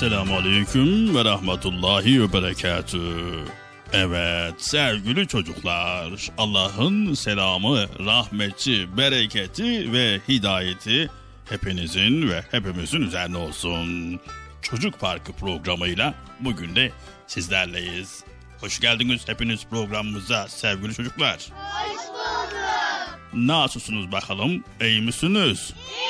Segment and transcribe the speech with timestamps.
[0.00, 3.00] Esselamu Aleyküm ve Rahmetullahi ve Berekatü.
[3.92, 11.10] Evet sevgili çocuklar Allah'ın selamı, rahmeti, bereketi ve hidayeti
[11.48, 14.20] hepinizin ve hepimizin üzerine olsun.
[14.62, 16.92] Çocuk Parkı programıyla bugün de
[17.26, 18.24] sizlerleyiz.
[18.60, 21.36] Hoş geldiniz hepiniz programımıza sevgili çocuklar.
[21.36, 22.58] Hoş bulduk.
[23.32, 24.64] Nasılsınız bakalım?
[24.80, 25.74] İyi misiniz?
[25.90, 26.09] İyiyiz.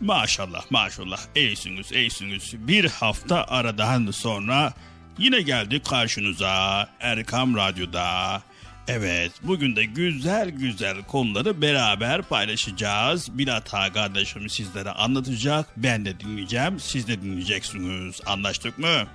[0.00, 2.54] Maşallah maşallah iyisiniz iyisiniz.
[2.54, 4.72] Bir hafta aradan sonra
[5.18, 8.42] yine geldik karşınıza Erkam Radyo'da.
[8.88, 13.38] Evet bugün de güzel güzel konuları beraber paylaşacağız.
[13.38, 15.66] Bilata kardeşim sizlere anlatacak.
[15.76, 18.20] Ben de dinleyeceğim siz de dinleyeceksiniz.
[18.26, 18.86] Anlaştık mı?
[18.86, 19.10] Anlaştık.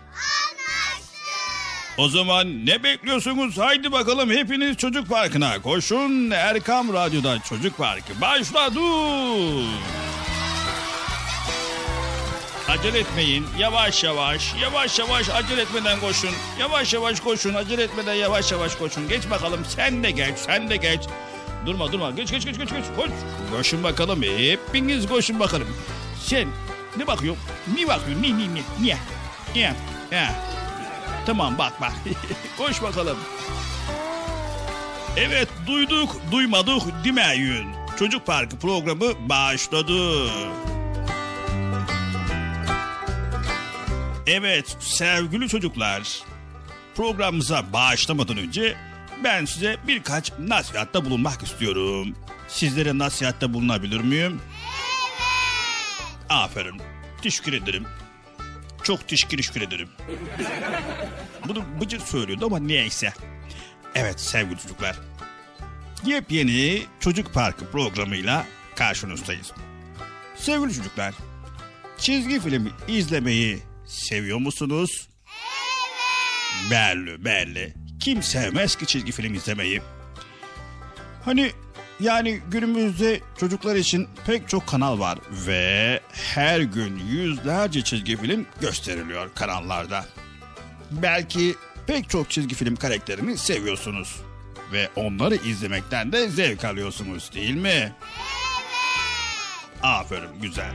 [1.97, 3.57] O zaman ne bekliyorsunuz?
[3.57, 6.31] Haydi bakalım hepiniz çocuk parkına koşun.
[6.31, 8.79] Erkam Radyo'da çocuk parkı başladı.
[12.69, 13.47] Acele etmeyin.
[13.59, 16.29] Yavaş yavaş, yavaş yavaş acele etmeden koşun.
[16.59, 19.09] Yavaş yavaş koşun, acele etmeden yavaş yavaş koşun.
[19.09, 21.01] Geç bakalım sen de geç, sen de geç.
[21.65, 22.85] Durma durma, geç geç geç geç geç.
[22.95, 23.09] Koş.
[23.51, 25.67] Koşun bakalım, hepiniz koşun bakalım.
[26.23, 26.47] Sen
[26.97, 27.43] ne bakıyorsun?
[27.77, 28.23] Ne bakıyorsun?
[28.23, 28.61] Ni ni ni?
[28.81, 28.97] Niye?
[29.55, 29.73] Niye?
[30.11, 30.35] Ya.
[31.25, 31.93] Tamam bak bak.
[32.57, 33.17] Koş bakalım.
[35.17, 37.67] Evet duyduk duymadık demeyin.
[37.99, 40.29] Çocuk Parkı programı başladı.
[44.27, 46.23] Evet sevgili çocuklar
[46.95, 48.77] programımıza başlamadan önce
[49.23, 52.15] ben size birkaç nasihatta bulunmak istiyorum.
[52.47, 54.41] Sizlere nasihatta bulunabilir miyim?
[54.41, 54.65] Evet.
[56.29, 56.81] Aferin.
[57.21, 57.85] Teşekkür ederim.
[58.83, 59.89] Çok teşekkür ederim.
[61.47, 63.13] Bunu Bıcır söylüyordu ama neyse.
[63.95, 64.95] Evet sevgili çocuklar.
[66.05, 68.45] Yepyeni Çocuk Parkı programıyla
[68.75, 69.51] karşınızdayız.
[70.35, 71.13] Sevgili çocuklar,
[71.97, 75.07] çizgi filmi izlemeyi seviyor musunuz?
[76.61, 76.71] Evet.
[76.71, 77.73] Belli belli.
[77.99, 79.81] Kim sevmez ki çizgi film izlemeyi?
[81.25, 81.51] Hani
[81.99, 89.33] yani günümüzde çocuklar için pek çok kanal var ve her gün yüzlerce çizgi film gösteriliyor
[89.35, 90.05] kanallarda.
[90.91, 91.55] Belki
[91.87, 94.15] pek çok çizgi film karakterini seviyorsunuz
[94.71, 97.69] ve onları izlemekten de zevk alıyorsunuz değil mi?
[97.69, 97.91] Evet.
[99.83, 100.71] Aferin güzel.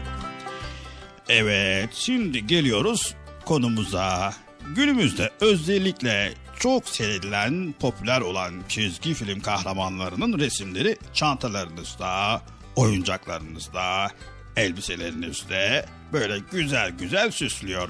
[1.33, 4.35] Evet şimdi geliyoruz konumuza.
[4.77, 12.43] Günümüzde özellikle çok seyredilen, popüler olan çizgi film kahramanlarının resimleri çantalarınızda,
[12.77, 14.11] oyuncaklarınızda,
[14.57, 17.89] elbiselerinizde böyle güzel güzel süslüyor.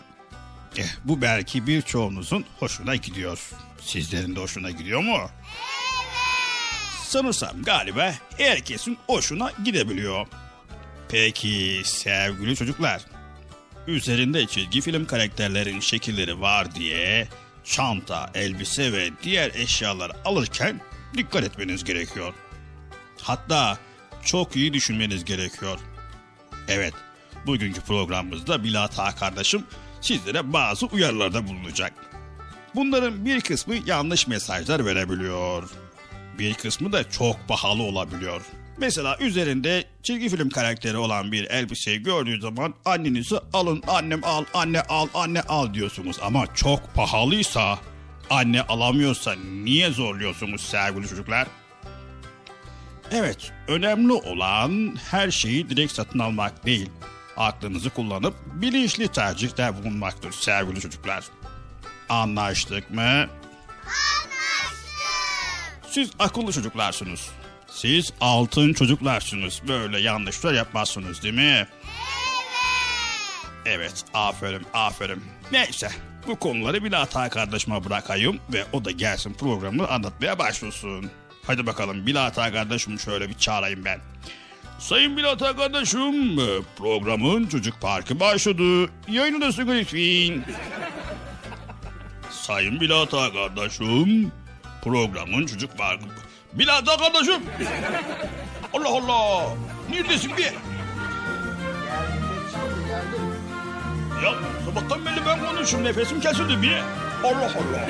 [0.76, 3.50] Eh, bu belki birçoğunuzun hoşuna gidiyor.
[3.80, 5.30] Sizlerin de hoşuna gidiyor mu?
[7.04, 10.26] Sanırsam galiba herkesin hoşuna gidebiliyor.
[11.08, 13.02] Peki sevgili çocuklar,
[13.86, 17.28] üzerinde çizgi film karakterlerin şekilleri var diye
[17.64, 20.80] çanta, elbise ve diğer eşyalar alırken
[21.16, 22.34] dikkat etmeniz gerekiyor.
[23.22, 23.78] Hatta
[24.24, 25.78] çok iyi düşünmeniz gerekiyor.
[26.68, 26.94] Evet,
[27.46, 29.64] bugünkü programımızda Bilata kardeşim
[30.00, 31.92] sizlere bazı uyarılarda bulunacak.
[32.74, 35.70] Bunların bir kısmı yanlış mesajlar verebiliyor.
[36.38, 38.42] Bir kısmı da çok pahalı olabiliyor.
[38.80, 44.80] Mesela üzerinde çizgi film karakteri olan bir elbiseyi gördüğü zaman annenizi alın annem al anne
[44.80, 46.16] al anne al diyorsunuz.
[46.22, 47.78] Ama çok pahalıysa
[48.30, 51.48] anne alamıyorsa niye zorluyorsunuz sevgili çocuklar?
[53.10, 56.90] Evet önemli olan her şeyi direkt satın almak değil.
[57.36, 61.24] Aklınızı kullanıp bilinçli tercihte bulunmaktır sevgili çocuklar.
[62.08, 63.02] Anlaştık mı?
[63.02, 63.30] Anlaştık.
[65.90, 67.30] Siz akıllı çocuklarsınız.
[67.80, 69.60] Siz altın çocuklarsınız.
[69.68, 71.40] Böyle yanlışlar yapmazsınız değil mi?
[71.42, 71.68] Evet.
[73.66, 75.24] Evet, aferin, aferin.
[75.52, 75.88] Neyse,
[76.26, 81.10] bu konuları bir hata kardeşime bırakayım ve o da gelsin programı anlatmaya başlasın.
[81.46, 84.00] Hadi bakalım Bilata kardeşim şöyle bir çağırayım ben.
[84.78, 86.36] Sayın Bilata kardeşim,
[86.76, 88.90] programın çocuk parkı başladı.
[89.08, 90.44] Yayınındasın lütfen.
[92.30, 94.32] Sayın Bilata kardeşim,
[94.84, 96.29] programın çocuk parkı...
[96.54, 97.42] Bilata kardeşim!
[98.72, 99.46] Allah Allah!
[99.90, 100.44] Neredesin bir?
[104.24, 106.76] Ya sabahtan beri ben konuşuyorum nefesim kesildi bir.
[107.24, 107.86] Allah Allah.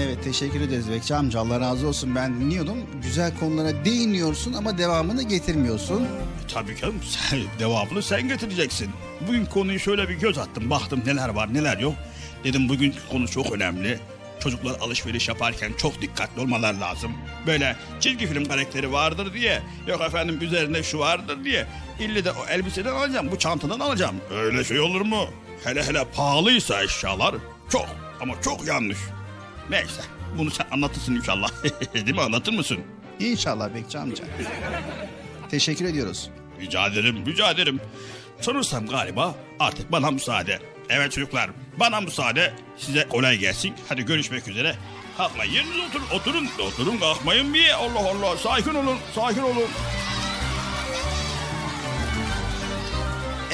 [0.00, 2.76] Evet teşekkür ederiz Bekçi amca Allah razı olsun ben dinliyordum.
[3.02, 6.06] Güzel konulara değiniyorsun ama devamını getirmiyorsun.
[6.54, 8.90] Tabii canım sen, devamını sen getireceksin.
[9.28, 10.70] Bugün konuyu şöyle bir göz attım.
[10.70, 11.94] Baktım neler var neler yok.
[12.44, 13.98] Dedim bugün konu çok önemli.
[14.40, 17.12] Çocuklar alışveriş yaparken çok dikkatli olmalar lazım.
[17.46, 19.62] Böyle çizgi film karakteri vardır diye.
[19.86, 21.66] Yok efendim üzerinde şu vardır diye.
[22.00, 24.16] İlle de o elbiseden alacağım bu çantadan alacağım.
[24.30, 25.26] Öyle şey olur mu?
[25.64, 27.34] Hele hele pahalıysa eşyalar
[27.70, 27.86] çok
[28.20, 28.98] ama çok yanlış.
[29.70, 30.02] Neyse
[30.38, 31.48] bunu sen anlatırsın inşallah.
[31.94, 32.78] Değil mi anlatır mısın?
[33.20, 34.24] İnşallah Bekçi amca.
[35.50, 36.30] Teşekkür ediyoruz.
[36.60, 37.80] Rica ederim, rica ederim.
[38.40, 40.58] Sanırsam galiba artık bana müsaade.
[40.88, 41.50] Evet çocuklar,
[41.80, 42.52] bana müsaade.
[42.76, 43.74] Size kolay gelsin.
[43.88, 44.76] Hadi görüşmek üzere.
[45.16, 46.48] Kalkmayın, yerinize oturun, oturun.
[46.66, 47.70] Oturun, kalkmayın bir.
[47.70, 49.68] Allah Allah, sakin olun, sakin olun.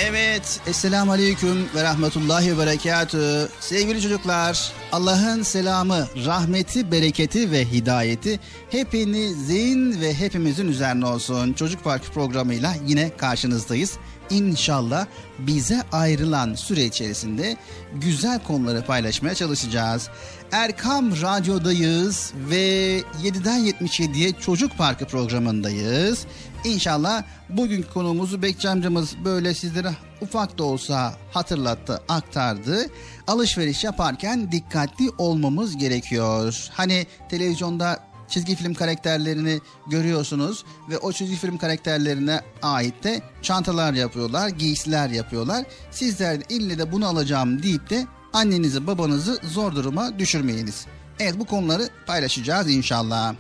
[0.09, 3.49] Evet, Esselamu Aleyküm ve Rahmetullahi ve Berekatü.
[3.61, 11.53] Sevgili çocuklar, Allah'ın selamı, rahmeti, bereketi ve hidayeti hepinizin ve hepimizin üzerine olsun.
[11.53, 13.99] Çocuk Parkı programıyla yine karşınızdayız.
[14.31, 15.07] İnşallah
[15.39, 17.57] bize ayrılan süre içerisinde
[17.95, 20.09] güzel konuları paylaşmaya çalışacağız.
[20.53, 26.27] Erkam Radyo'dayız ve 7'den 77'ye Çocuk Parkı programındayız.
[26.65, 32.87] İnşallah bugün konumuzu Bekçi amcamız böyle sizlere ufak da olsa hatırlattı, aktardı.
[33.27, 36.69] Alışveriş yaparken dikkatli olmamız gerekiyor.
[36.73, 44.49] Hani televizyonda çizgi film karakterlerini görüyorsunuz ve o çizgi film karakterlerine ait de çantalar yapıyorlar,
[44.49, 45.65] giysiler yapıyorlar.
[45.91, 50.87] Sizler de ille de bunu alacağım deyip de annenizi babanızı zor duruma düşürmeyiniz.
[51.19, 53.35] Evet bu konuları paylaşacağız inşallah.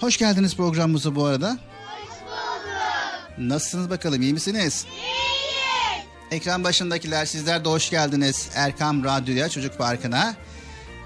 [0.00, 1.50] Hoş geldiniz programımıza bu arada.
[1.50, 3.38] Hoş bulduk.
[3.38, 4.86] Nasılsınız bakalım iyi misiniz?
[4.90, 5.32] İyiyiz.
[6.30, 10.34] Ekran başındakiler sizler de hoş geldiniz Erkam Radyo'ya Çocuk Parkı'na.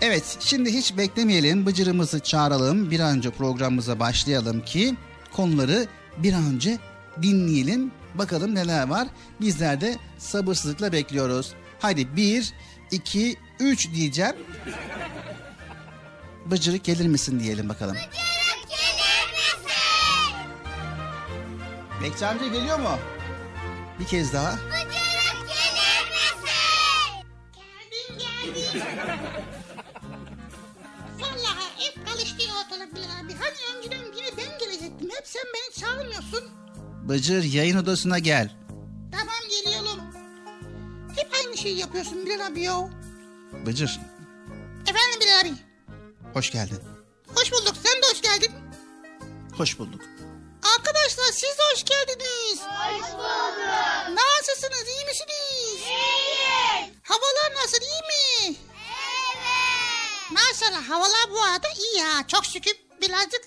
[0.00, 4.94] Evet şimdi hiç beklemeyelim bıcırımızı çağıralım bir an önce programımıza başlayalım ki
[5.32, 5.86] konuları
[6.16, 6.78] bir an önce
[7.22, 9.08] dinleyelim bakalım neler var.
[9.40, 11.52] Bizler de sabırsızlıkla bekliyoruz.
[11.80, 12.52] Haydi bir,
[12.90, 14.36] iki, üç diyeceğim.
[16.46, 17.94] Bıcırık gelir misin diyelim bakalım.
[17.94, 19.70] Bıcırık gelir misin?
[22.02, 22.98] Bekçi amca geliyor mu?
[24.00, 24.52] Bir kez daha.
[24.52, 24.72] Bıcırık
[25.48, 26.48] gelir misin?
[28.08, 29.65] Geldim geldim.
[31.86, 33.34] Hep karıştı ortalık Bilal abi.
[33.34, 35.10] Hani önceden yine ben gelecektim.
[35.16, 36.44] Hep sen beni çağırmıyorsun.
[37.08, 38.50] Bıcır yayın odasına gel.
[39.12, 40.00] Tamam geliyorum.
[41.16, 42.88] Hep aynı şeyi yapıyorsun Bilal abi ya.
[43.66, 44.00] Bıcır
[44.82, 45.52] Efendim Bilal abi.
[46.34, 46.78] hoş geldin.
[47.34, 47.74] Hoş bulduk.
[47.82, 48.50] Sen de hoş geldin.
[49.56, 50.00] Hoş bulduk.
[50.78, 52.60] Arkadaşlar siz de hoş geldiniz.
[52.60, 53.22] Hoş bulduk.
[54.18, 54.88] Nasılsınız?
[54.88, 55.52] iyi misiniz?
[55.52, 55.82] İyiyiz.
[57.02, 57.78] Havalar nasıl?
[57.82, 58.02] iyi
[58.50, 58.56] mi?
[60.30, 62.26] Maşallah havalar bu arada iyi ya.
[62.28, 63.42] Çok şükür birazcık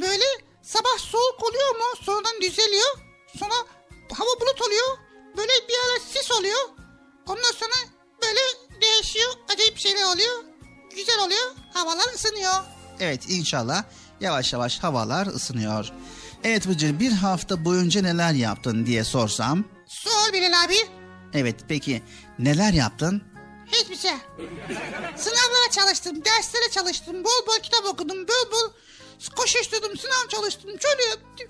[0.00, 0.24] böyle
[0.62, 1.84] sabah soğuk oluyor mu?
[2.02, 2.98] Sonradan düzeliyor.
[3.38, 3.54] Sonra
[4.12, 4.98] hava bulut oluyor.
[5.36, 6.60] Böyle bir ara sis oluyor.
[7.26, 7.74] Ondan sonra
[8.22, 8.40] böyle
[8.80, 9.32] değişiyor.
[9.54, 10.44] Acayip şeyler oluyor.
[10.96, 11.54] Güzel oluyor.
[11.74, 12.54] Havalar ısınıyor.
[13.00, 13.84] Evet inşallah
[14.20, 15.88] yavaş yavaş havalar ısınıyor.
[16.44, 19.64] Evet Bıcır bir hafta boyunca neler yaptın diye sorsam.
[19.86, 20.76] Sor Bilal abi.
[21.34, 22.02] Evet peki
[22.38, 23.22] neler yaptın?
[23.72, 24.10] Hiçbir şey.
[25.16, 28.72] Sınavlara çalıştım, derslere çalıştım, bol bol kitap okudum, bol bol
[29.36, 31.48] koşuşturdum, sınav çalıştım, şöyle yaptım.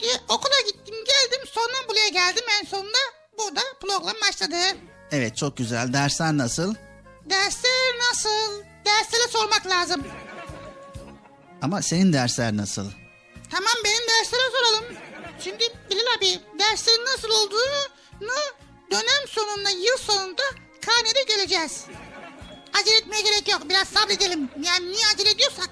[0.00, 2.44] diye okula gittim, geldim, sonra buraya geldim.
[2.60, 2.98] En sonunda
[3.38, 4.56] burada program başladı.
[5.10, 6.74] Evet çok güzel dersler nasıl?
[7.24, 8.62] Dersler nasıl?
[8.84, 10.04] Derslere sormak lazım.
[11.62, 12.90] Ama senin dersler nasıl?
[13.50, 14.84] Tamam benim derslere soralım.
[15.40, 18.40] Şimdi Bilal abi derslerin nasıl olduğunu
[18.90, 20.42] dönem sonunda, yıl sonunda
[20.86, 21.84] karnede göreceğiz.
[22.80, 23.68] Acele etmeye gerek yok.
[23.68, 24.48] Biraz sabredelim.
[24.62, 25.70] Yani niye acele ediyorsak?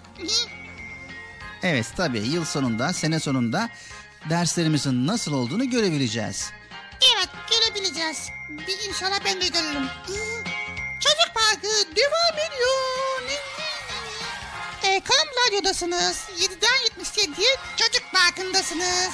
[1.62, 3.68] Evet tabii yıl sonunda sene sonunda
[4.30, 6.50] derslerimizin nasıl olduğunu görebileceğiz.
[7.16, 8.28] Evet görebileceğiz.
[8.50, 9.86] Bir inşallah ben de görürüm.
[11.00, 12.82] Çocuk Parkı devam ediyor.
[14.82, 16.16] Ekran Radyo'dasınız.
[16.40, 19.10] 7'den 77'ye Çocuk Parkı'ndasınız.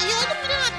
[0.00, 0.77] İyi oldu mu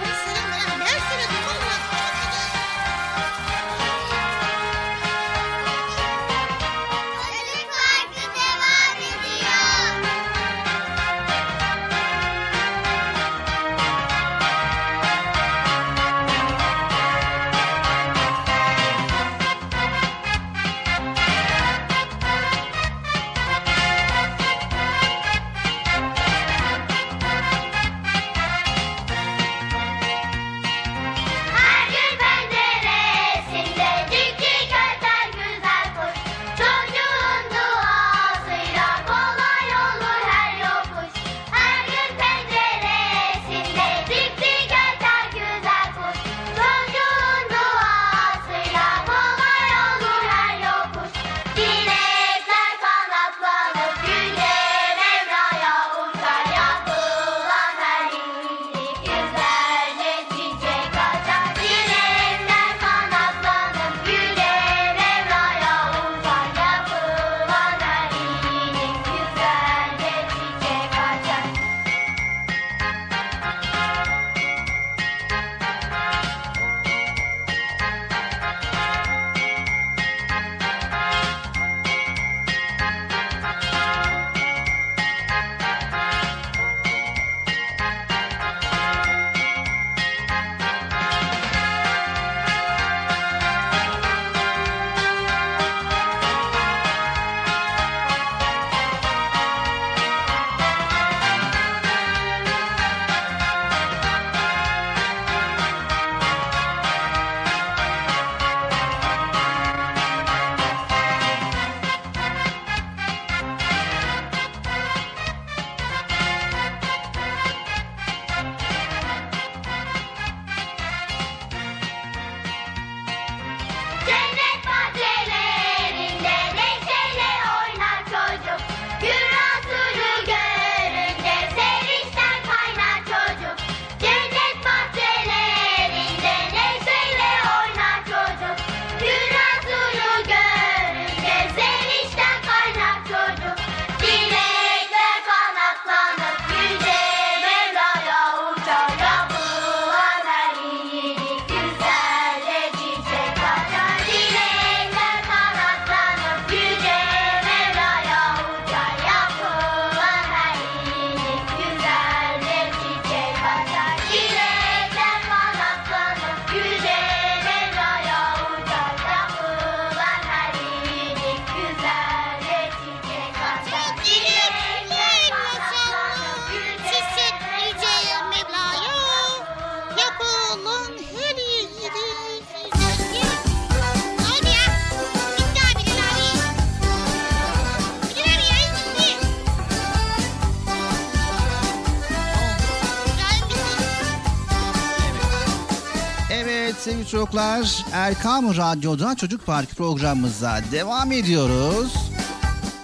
[197.09, 201.93] Evet çocuklar Erkam Radyo'da Çocuk Park programımıza devam ediyoruz.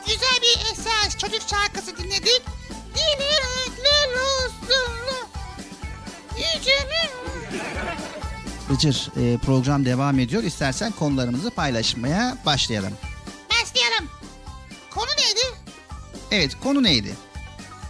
[0.05, 2.41] Güzel bir eser çocuk şarkısı dinledik.
[2.95, 4.15] Dilekler olsun.
[8.69, 10.43] Bıcır e, program devam ediyor.
[10.43, 12.93] İstersen konularımızı paylaşmaya başlayalım.
[13.49, 14.09] Başlayalım.
[14.91, 15.57] Konu neydi?
[16.31, 17.15] Evet konu neydi?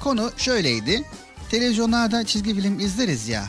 [0.04, 1.04] Konu şöyleydi.
[1.50, 3.46] Televizyonlarda çizgi film izleriz ya.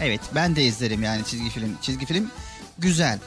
[0.00, 1.76] Evet ben de izlerim yani çizgi film.
[1.82, 2.30] Çizgi film
[2.78, 3.18] güzel.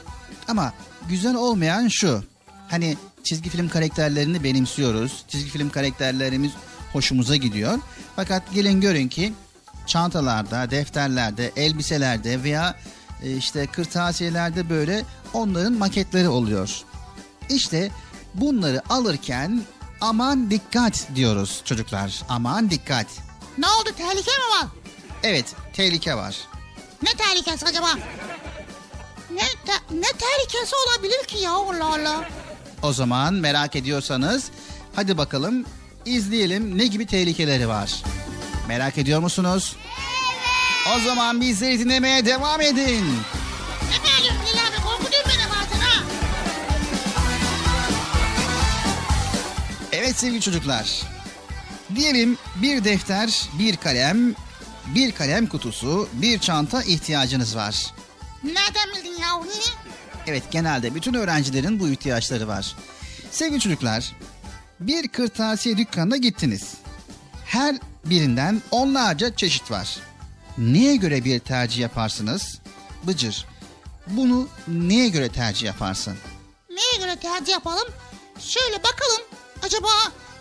[0.48, 0.72] Ama
[1.08, 2.24] güzel olmayan şu.
[2.68, 5.24] Hani çizgi film karakterlerini benimsiyoruz.
[5.28, 6.52] Çizgi film karakterlerimiz
[6.92, 7.78] hoşumuza gidiyor.
[8.16, 9.32] Fakat gelin görün ki
[9.86, 12.76] çantalarda, defterlerde, elbiselerde veya
[13.22, 16.82] e, işte kırtasiyelerde böyle onların maketleri oluyor.
[17.50, 17.90] İşte
[18.34, 19.62] bunları alırken
[20.00, 22.22] aman dikkat diyoruz çocuklar.
[22.28, 23.06] Aman dikkat.
[23.58, 24.68] Ne oldu tehlike mi var?
[25.22, 26.36] Evet tehlike var.
[27.04, 27.94] Ne tehlikesi acaba?
[29.30, 32.28] Ne, te- ne tehlikesi olabilir ki ya Allah Allah.
[32.82, 34.50] O zaman merak ediyorsanız
[34.96, 35.64] hadi bakalım
[36.04, 38.02] izleyelim ne gibi tehlikeleri var.
[38.68, 39.76] Merak ediyor musunuz?
[40.96, 43.04] O zaman bizleri dinlemeye devam edin.
[44.04, 46.02] Diyorsun Bilal abi korkutuyorsun beni bazen ha.
[49.92, 51.02] Evet sevgili çocuklar.
[51.96, 54.34] Diyelim bir defter, bir kalem,
[54.86, 57.86] bir kalem kutusu, bir çanta ihtiyacınız var.
[58.44, 59.40] Nereden bildin ya?
[60.26, 62.76] Evet genelde bütün öğrencilerin bu ihtiyaçları var.
[63.30, 64.12] Sevgili çocuklar,
[64.80, 66.74] bir kırtasiye dükkanına gittiniz.
[67.46, 69.96] Her birinden onlarca çeşit var.
[70.58, 72.58] Neye göre bir tercih yaparsınız?
[73.02, 73.46] Bıcır.
[74.06, 76.16] Bunu neye göre tercih yaparsın?
[76.70, 77.88] Neye göre tercih yapalım?
[78.40, 79.22] Şöyle bakalım.
[79.62, 79.88] Acaba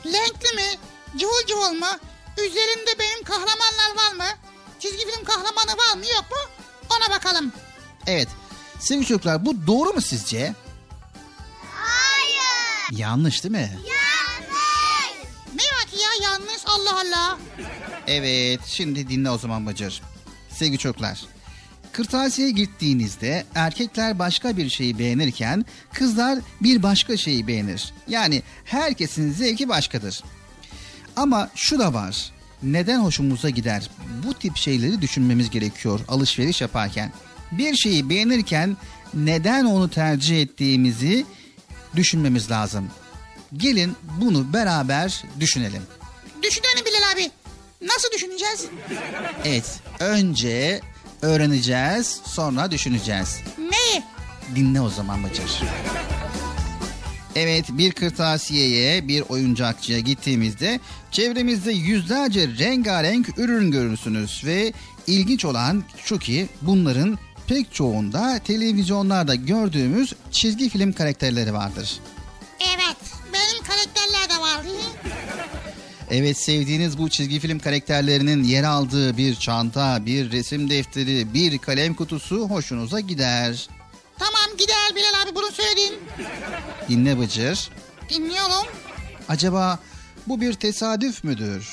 [0.06, 0.80] renkli mi?
[1.18, 2.00] Cıvıl cıvıl mı?
[2.38, 4.38] Üzerinde benim kahramanlar var mı?
[4.80, 6.66] Çizgi film kahramanı var mı yok mu?
[6.90, 7.52] Ona bakalım.
[8.08, 8.28] Evet.
[8.80, 10.54] Sevgili çocuklar bu doğru mu sizce?
[11.72, 13.00] Hayır.
[13.00, 13.72] Yanlış değil mi?
[13.74, 13.94] Yanlış.
[15.56, 17.38] Ne var ki ya yanlış Allah Allah.
[18.08, 20.02] Evet, şimdi dinle o zaman Bacır.
[20.52, 21.22] Sevgili çocuklar,
[21.92, 27.94] kırtasiyeye gittiğinizde erkekler başka bir şeyi beğenirken kızlar bir başka şeyi beğenir.
[28.08, 30.24] Yani herkesin zevki başkadır.
[31.16, 32.32] Ama şu da var.
[32.64, 33.90] Neden hoşumuza gider?
[34.28, 37.12] Bu tip şeyleri düşünmemiz gerekiyor alışveriş yaparken.
[37.52, 38.78] Bir şeyi beğenirken
[39.14, 41.26] neden onu tercih ettiğimizi
[41.96, 42.90] düşünmemiz lazım.
[43.58, 45.82] Gelin bunu beraber düşünelim.
[46.44, 47.32] Düşünelim Bilal abi.
[47.82, 48.66] Nasıl düşüneceğiz?
[49.46, 50.82] Evet, önce
[51.22, 53.40] öğreneceğiz, sonra düşüneceğiz.
[53.58, 54.04] Neyi?
[54.56, 55.62] Dinle o zaman Bacır.
[57.36, 60.80] Evet, bir kırtasiyeye, bir oyuncakçıya gittiğimizde
[61.12, 64.74] çevremizde yüzlerce rengarenk ürün görürsünüz ve
[65.08, 67.18] ilginç olan şu ki bunların
[67.48, 72.00] pek çoğunda televizyonlarda gördüğümüz çizgi film karakterleri vardır.
[72.60, 72.98] Evet.
[73.34, 74.66] Benim karakterler de var.
[76.12, 81.94] Evet sevdiğiniz bu çizgi film karakterlerinin yer aldığı bir çanta, bir resim defteri, bir kalem
[81.94, 83.68] kutusu hoşunuza gider.
[84.20, 86.00] Tamam gider Bilal abi bunu söyledin.
[86.90, 87.70] Dinle Bıcır.
[88.10, 88.68] Dinliyorum.
[89.30, 89.80] Acaba
[90.28, 91.68] bu bir tesadüf müdür?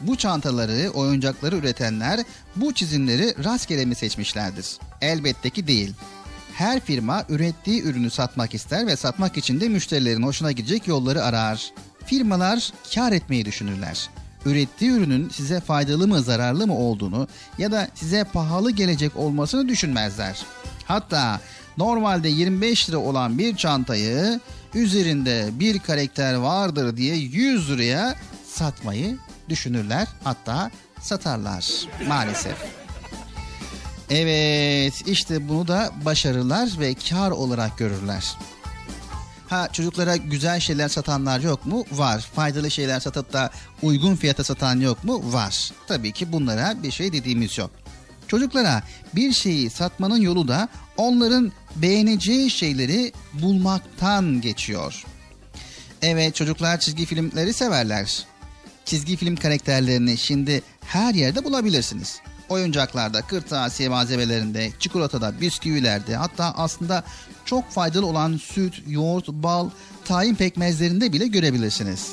[0.00, 2.20] Bu çantaları, oyuncakları üretenler
[2.56, 4.66] bu çizimleri rastgele mi seçmişlerdir?
[5.00, 5.94] Elbette ki değil.
[6.54, 11.72] Her firma ürettiği ürünü satmak ister ve satmak için de müşterilerin hoşuna gidecek yolları arar.
[12.06, 14.08] Firmalar kar etmeyi düşünürler.
[14.46, 17.28] Ürettiği ürünün size faydalı mı zararlı mı olduğunu
[17.58, 20.42] ya da size pahalı gelecek olmasını düşünmezler.
[20.86, 21.40] Hatta
[21.76, 24.40] normalde 25 lira olan bir çantayı
[24.74, 28.14] üzerinde bir karakter vardır diye 100 liraya
[28.46, 29.18] satmayı
[29.48, 30.08] düşünürler.
[30.24, 30.70] Hatta
[31.00, 31.66] satarlar
[32.08, 32.56] maalesef.
[34.10, 38.36] Evet işte bunu da başarılar ve kar olarak görürler.
[39.48, 41.84] Ha çocuklara güzel şeyler satanlar yok mu?
[41.92, 42.20] Var.
[42.34, 43.50] Faydalı şeyler satıp da
[43.82, 45.32] uygun fiyata satan yok mu?
[45.32, 45.72] Var.
[45.88, 47.70] Tabii ki bunlara bir şey dediğimiz yok.
[48.28, 48.82] Çocuklara
[49.14, 55.04] bir şeyi satmanın yolu da onların beğeneceği şeyleri bulmaktan geçiyor.
[56.02, 58.24] Evet çocuklar çizgi filmleri severler.
[58.84, 62.20] Çizgi film karakterlerini şimdi her yerde bulabilirsiniz.
[62.48, 67.04] Oyuncaklarda, kırtasiye malzemelerinde, çikolatada, bisküvilerde hatta aslında
[67.44, 69.70] çok faydalı olan süt, yoğurt, bal,
[70.04, 72.12] tahin pekmezlerinde bile görebilirsiniz.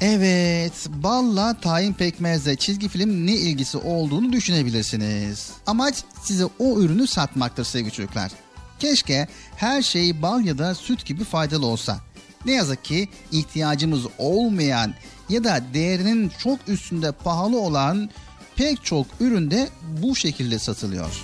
[0.00, 5.50] Evet, balla tahin pekmezle çizgi film ne ilgisi olduğunu düşünebilirsiniz.
[5.66, 8.32] Amaç size o ürünü satmaktır sevgili çocuklar.
[8.78, 12.00] Keşke her şey bal ya da süt gibi faydalı olsa.
[12.46, 14.94] Ne yazık ki ihtiyacımız olmayan
[15.28, 18.10] ya da değerinin çok üstünde pahalı olan
[18.56, 19.68] pek çok üründe
[20.02, 21.22] bu şekilde satılıyor.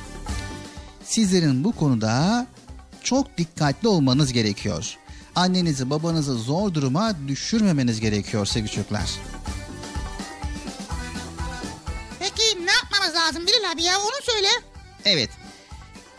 [1.04, 2.46] Sizlerin bu konuda
[3.02, 4.96] çok dikkatli olmanız gerekiyor.
[5.36, 9.10] Annenizi babanızı zor duruma düşürmemeniz gerekiyor sevgili çocuklar.
[12.18, 14.48] Peki ne yapmamız lazım Bilal abi ya onu söyle.
[15.04, 15.30] Evet.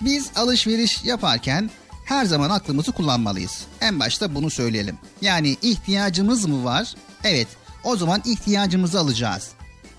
[0.02, 1.70] Biz alışveriş yaparken
[2.06, 3.64] her zaman aklımızı kullanmalıyız.
[3.82, 4.98] En başta bunu söyleyelim.
[5.22, 6.96] Yani ihtiyacımız mı var?
[7.24, 7.48] Evet.
[7.84, 9.50] O zaman ihtiyacımızı alacağız.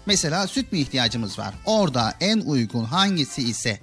[0.06, 1.54] Mesela süt mü ihtiyacımız var?
[1.64, 3.80] Orada en uygun hangisi ise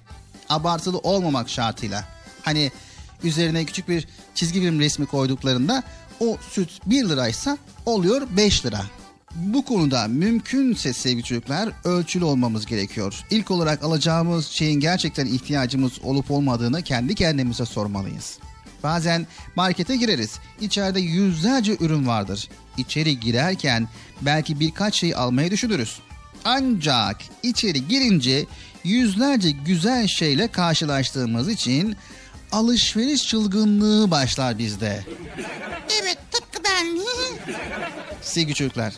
[0.49, 2.03] abartılı olmamak şartıyla.
[2.41, 2.71] Hani
[3.23, 5.83] üzerine küçük bir çizgi film resmi koyduklarında
[6.19, 8.81] o süt 1 liraysa oluyor 5 lira.
[9.35, 13.23] Bu konuda mümkünse sevgili çocuklar ölçülü olmamız gerekiyor.
[13.29, 18.37] İlk olarak alacağımız şeyin gerçekten ihtiyacımız olup olmadığını kendi kendimize sormalıyız.
[18.83, 20.39] Bazen markete gireriz.
[20.61, 22.49] İçeride yüzlerce ürün vardır.
[22.77, 23.87] İçeri girerken
[24.21, 25.99] belki birkaç şey almayı düşünürüz.
[26.45, 28.45] Ancak içeri girince
[28.83, 31.95] yüzlerce güzel şeyle karşılaştığımız için
[32.51, 35.05] alışveriş çılgınlığı başlar bizde.
[36.01, 36.99] Evet tıpkı ben.
[38.21, 38.93] Sevgili çocuklar,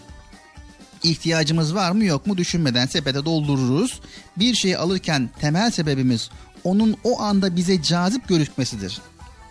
[1.04, 4.02] ihtiyacımız var mı yok mu düşünmeden sepete doldururuz.
[4.38, 6.30] Bir şeyi alırken temel sebebimiz
[6.64, 9.02] onun o anda bize cazip gözükmesidir.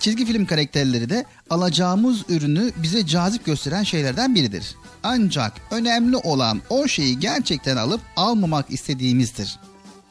[0.01, 4.75] Çizgi film karakterleri de alacağımız ürünü bize cazip gösteren şeylerden biridir.
[5.03, 9.59] Ancak önemli olan o şeyi gerçekten alıp almamak istediğimizdir.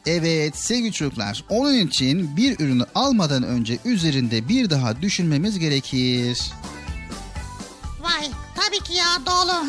[0.06, 6.52] Evet sevgili çocuklar onun için bir ürünü almadan önce üzerinde bir daha düşünmemiz gerekir.
[8.00, 9.66] Vay tabii ki ya doğru.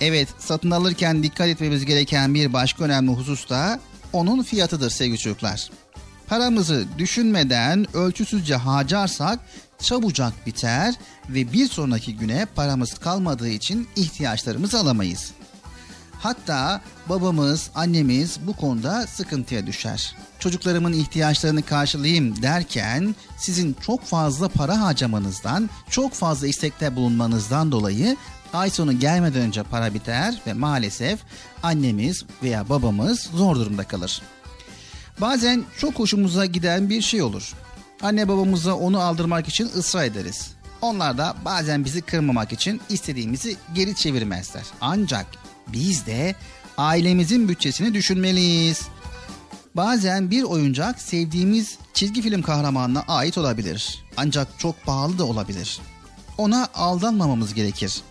[0.00, 3.80] Evet satın alırken dikkat etmemiz gereken bir başka önemli husus da
[4.12, 5.70] onun fiyatıdır sevgili çocuklar.
[6.26, 9.38] Paramızı düşünmeden ölçüsüzce harcarsak
[9.78, 10.94] çabucak biter
[11.28, 15.32] ve bir sonraki güne paramız kalmadığı için ihtiyaçlarımızı alamayız.
[16.22, 20.14] Hatta babamız, annemiz bu konuda sıkıntıya düşer.
[20.38, 28.16] Çocuklarımın ihtiyaçlarını karşılayayım derken sizin çok fazla para harcamanızdan, çok fazla istekte bulunmanızdan dolayı
[28.52, 31.20] ay sonu gelmeden önce para biter ve maalesef
[31.62, 34.22] annemiz veya babamız zor durumda kalır.
[35.20, 37.52] Bazen çok hoşumuza giden bir şey olur.
[38.02, 40.50] Anne babamıza onu aldırmak için ısrar ederiz.
[40.80, 44.64] Onlar da bazen bizi kırmamak için istediğimizi geri çevirmezler.
[44.80, 45.26] Ancak
[45.68, 46.34] biz de
[46.76, 48.82] ailemizin bütçesini düşünmeliyiz.
[49.76, 54.04] Bazen bir oyuncak sevdiğimiz çizgi film kahramanına ait olabilir.
[54.16, 55.80] Ancak çok pahalı da olabilir.
[56.38, 58.02] Ona aldanmamamız gerekir.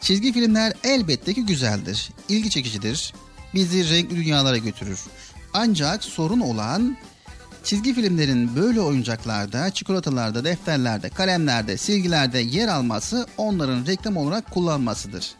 [0.00, 3.14] Çizgi filmler elbette ki güzeldir, ilgi çekicidir.
[3.54, 5.00] Bizi renkli dünyalara götürür.
[5.54, 6.96] Ancak sorun olan
[7.64, 15.34] çizgi filmlerin böyle oyuncaklarda, çikolatalarda, defterlerde, kalemlerde, silgilerde yer alması onların reklam olarak kullanmasıdır.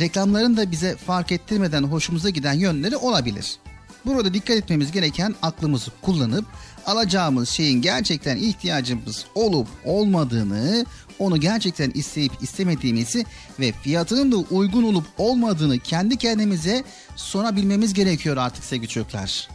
[0.00, 3.58] Reklamların da bize fark ettirmeden hoşumuza giden yönleri olabilir.
[4.06, 6.44] Burada dikkat etmemiz gereken aklımızı kullanıp
[6.86, 10.86] alacağımız şeyin gerçekten ihtiyacımız olup olmadığını,
[11.18, 13.26] onu gerçekten isteyip istemediğimizi
[13.60, 16.84] ve fiyatının da uygun olup olmadığını kendi kendimize
[17.16, 19.48] sorabilmemiz gerekiyor artık sevgili çocuklar.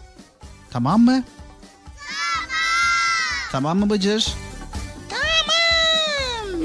[0.71, 1.23] Tamam mı?
[2.07, 2.51] Tamam.
[3.51, 4.33] Tamam mı Bıcır?
[5.09, 6.61] Tamam.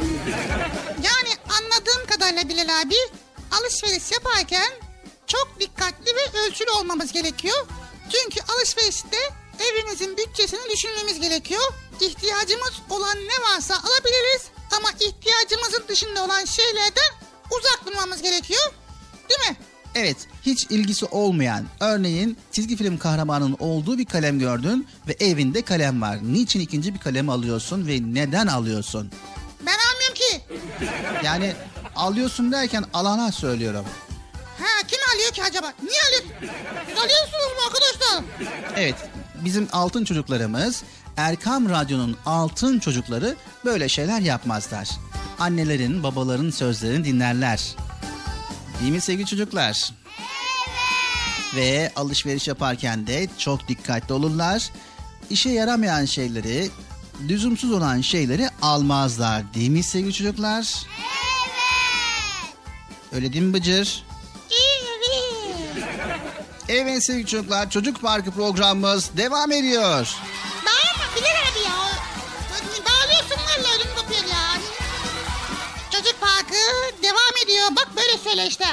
[0.86, 2.94] Yani anladığım kadarıyla Bilal abi
[3.60, 4.72] alışveriş yaparken
[5.26, 7.66] çok dikkatli ve ölçülü olmamız gerekiyor.
[8.10, 9.16] Çünkü alışverişte
[9.60, 11.72] evimizin bütçesini düşünmemiz gerekiyor.
[12.00, 14.42] İhtiyacımız olan ne varsa alabiliriz
[14.76, 17.10] ama ihtiyacımızın dışında olan şeylerden
[17.50, 18.72] uzak durmamız gerekiyor.
[19.28, 19.56] Değil mi?
[19.94, 20.16] Evet,
[20.46, 26.18] hiç ilgisi olmayan, örneğin çizgi film kahramanının olduğu bir kalem gördün ve evinde kalem var.
[26.22, 29.12] Niçin ikinci bir kalem alıyorsun ve neden alıyorsun?
[29.66, 30.40] Ben almıyorum ki.
[31.24, 31.54] Yani
[31.96, 33.84] alıyorsun derken alana söylüyorum.
[34.58, 35.72] Ha kim alıyor ki acaba?
[35.82, 36.52] Niye alıyor?
[36.88, 38.24] Siz alıyorsunuz mu arkadaşlar?
[38.76, 38.94] Evet,
[39.44, 40.82] bizim altın çocuklarımız
[41.16, 44.88] Erkam Radyo'nun altın çocukları böyle şeyler yapmazlar.
[45.38, 47.76] Annelerin, babaların sözlerini dinlerler.
[48.80, 49.92] Değil mi sevgili çocuklar?
[51.56, 54.70] Ve alışveriş yaparken de çok dikkatli olurlar.
[55.30, 56.70] İşe yaramayan şeyleri,
[57.28, 59.54] lüzumsuz olan şeyleri almazlar.
[59.54, 60.86] Değil mi sevgili çocuklar?
[63.16, 64.04] Öyle değil mi Bıcır?
[64.50, 65.84] Evet.
[66.68, 70.16] Evet sevgili çocuklar, Çocuk Parkı programımız devam ediyor.
[70.66, 71.76] Bağırma Bilal abi ya.
[72.84, 74.60] Bağırıyorsun valla ödüm kopuyor ya.
[75.90, 76.54] Çocuk Parkı
[77.02, 77.66] devam ediyor.
[77.76, 78.66] Bak böyle söyle işte.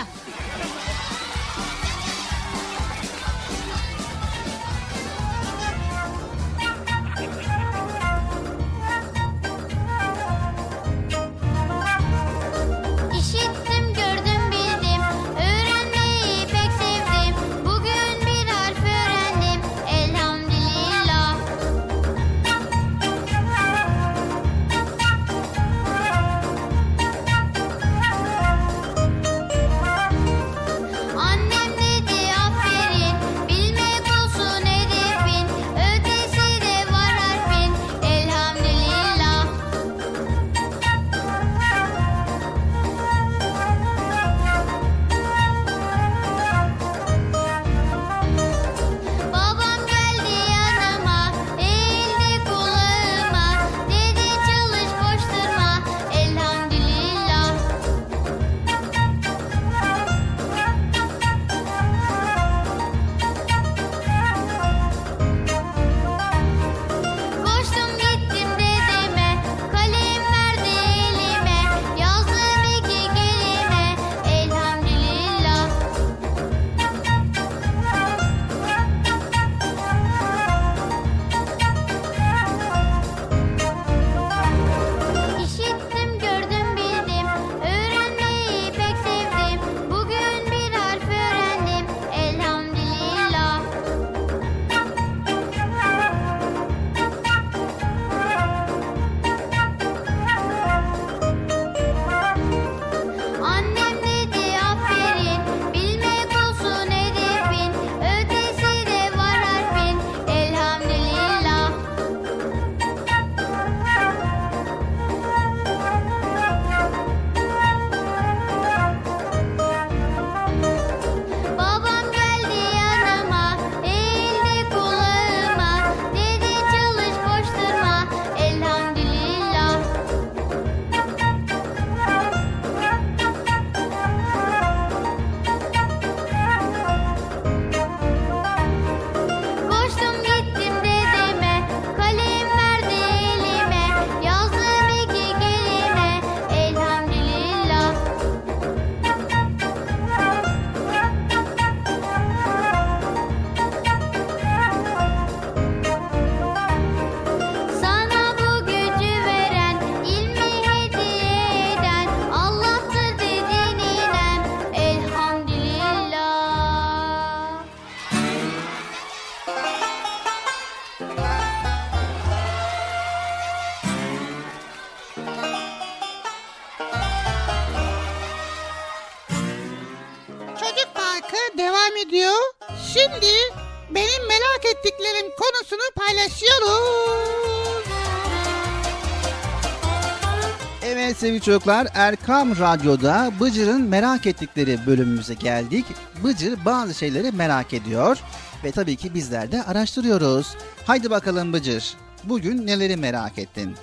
[191.46, 195.86] Çocuklar Erkam Radyo'da Bıcır'ın merak ettikleri bölümümüze geldik.
[196.24, 198.18] Bıcır bazı şeyleri merak ediyor
[198.64, 200.56] ve tabii ki bizler de araştırıyoruz.
[200.88, 203.76] Haydi bakalım Bıcır bugün neleri merak ettin?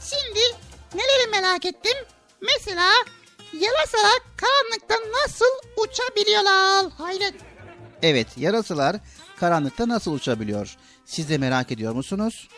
[0.00, 0.40] Şimdi
[0.94, 1.96] neleri merak ettim?
[2.42, 2.90] Mesela
[3.52, 5.44] yarasalar karanlıkta nasıl
[5.76, 6.92] uçabiliyorlar?
[6.98, 7.34] Hayret.
[8.02, 8.96] Evet yarasalar
[9.40, 10.76] karanlıkta nasıl uçabiliyor?
[11.04, 12.48] Siz de merak ediyor musunuz?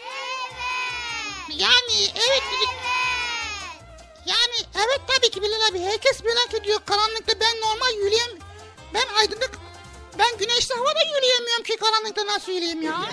[1.49, 2.92] Yani evet dedik.
[4.75, 5.81] Evet tabii ki Bilal abi.
[5.81, 6.81] Herkes merak ediyor.
[6.87, 8.39] Karanlıkta ben normal yürüyem.
[8.95, 9.59] Ben aydınlık.
[10.19, 13.01] Ben güneşli havada yürüyemiyorum ki karanlıkta nasıl yürüyeyim ya?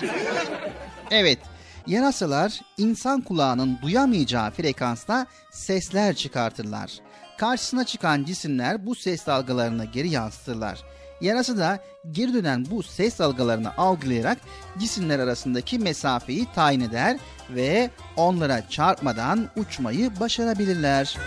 [1.10, 1.38] Evet
[1.86, 6.92] yarasalar insan kulağının duyamayacağı frekansta sesler çıkartırlar.
[7.38, 10.78] Karşısına çıkan cisimler bu ses dalgalarını geri yansıtırlar.
[11.20, 14.38] Yarasa da geri dönen bu ses dalgalarını algılayarak
[14.78, 17.16] cisimler arasındaki mesafeyi tayin eder
[17.50, 21.18] ve onlara çarpmadan uçmayı başarabilirler.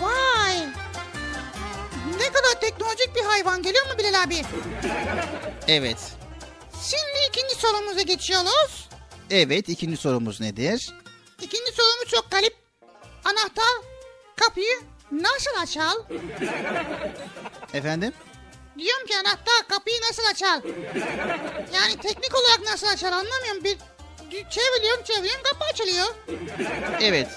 [0.00, 0.58] Vay.
[2.18, 4.42] Ne kadar teknolojik bir hayvan geliyor mu Bilal abi?
[5.68, 5.98] Evet.
[6.82, 8.88] Şimdi ikinci sorumuza geçiyoruz.
[9.30, 10.94] Evet ikinci sorumuz nedir?
[11.42, 12.56] İkinci sorumuz çok garip.
[13.24, 13.92] Anahtar
[14.36, 14.80] kapıyı
[15.12, 15.92] nasıl açar?
[17.74, 18.12] Efendim?
[18.78, 20.62] Diyorum ki anahtar kapıyı nasıl açar?
[21.74, 23.64] Yani teknik olarak nasıl açar anlamıyorum.
[23.64, 23.76] Bir
[24.30, 26.06] çeviriyorum çeviriyorum kapı açılıyor.
[27.00, 27.28] Evet.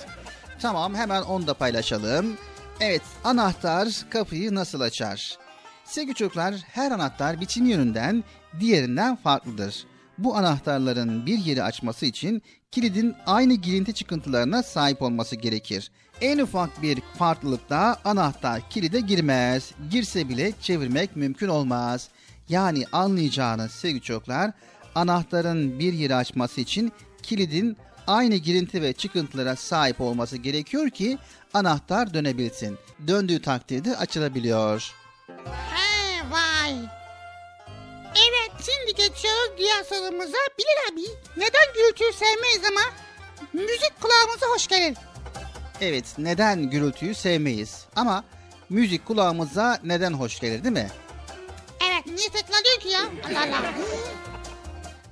[0.61, 2.37] Tamam hemen onu da paylaşalım.
[2.79, 5.37] Evet anahtar kapıyı nasıl açar?
[5.85, 8.23] Sevgili çocuklar her anahtar biçim yönünden
[8.59, 9.85] diğerinden farklıdır.
[10.17, 15.91] Bu anahtarların bir yeri açması için kilidin aynı girinti çıkıntılarına sahip olması gerekir.
[16.21, 19.71] En ufak bir farklılıkta anahtar kilide girmez.
[19.91, 22.09] Girse bile çevirmek mümkün olmaz.
[22.49, 24.51] Yani anlayacağınız sevgili çocuklar
[24.95, 26.91] anahtarın bir yeri açması için
[27.23, 31.17] kilidin aynı girinti ve çıkıntılara sahip olması gerekiyor ki
[31.53, 32.77] anahtar dönebilsin.
[33.07, 34.93] Döndüğü takdirde açılabiliyor.
[35.45, 36.73] He vay.
[38.15, 40.37] Evet şimdi geçiyoruz diğer sorumuza.
[40.59, 41.01] Bilal abi
[41.37, 42.81] neden gürültüyü sevmeyiz ama
[43.53, 44.97] müzik kulağımıza hoş gelir.
[45.81, 48.23] Evet neden gürültüyü sevmeyiz ama
[48.69, 50.87] müzik kulağımıza neden hoş gelir değil mi?
[51.89, 53.01] Evet niye tekrarlıyor ki ya?
[53.29, 53.73] Allah Allah.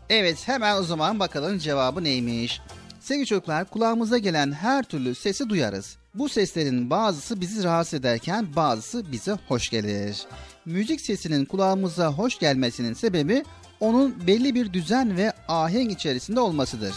[0.10, 2.62] Evet hemen o zaman bakalım cevabı neymiş.
[3.00, 5.98] Sevgili çocuklar kulağımıza gelen her türlü sesi duyarız.
[6.16, 10.24] Bu seslerin bazısı bizi rahatsız ederken bazısı bize hoş gelir.
[10.66, 13.44] Müzik sesinin kulağımıza hoş gelmesinin sebebi
[13.80, 16.94] onun belli bir düzen ve ahenk içerisinde olmasıdır.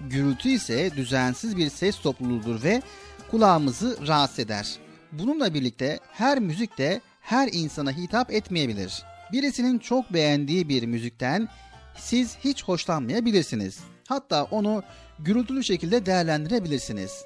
[0.00, 2.82] Gürültü ise düzensiz bir ses topluluğudur ve
[3.30, 4.78] kulağımızı rahatsız eder.
[5.12, 9.02] Bununla birlikte her müzik de her insana hitap etmeyebilir.
[9.32, 11.48] Birisinin çok beğendiği bir müzikten
[11.96, 13.80] siz hiç hoşlanmayabilirsiniz.
[14.08, 14.82] Hatta onu
[15.18, 17.24] gürültülü şekilde değerlendirebilirsiniz.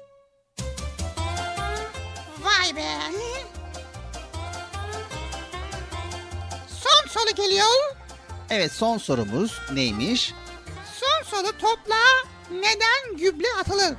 [2.43, 2.85] Vay be.
[6.67, 7.95] Son soru geliyor.
[8.49, 10.33] Evet son sorumuz neymiş?
[10.99, 13.95] Son soru toprağa neden gübre atılır?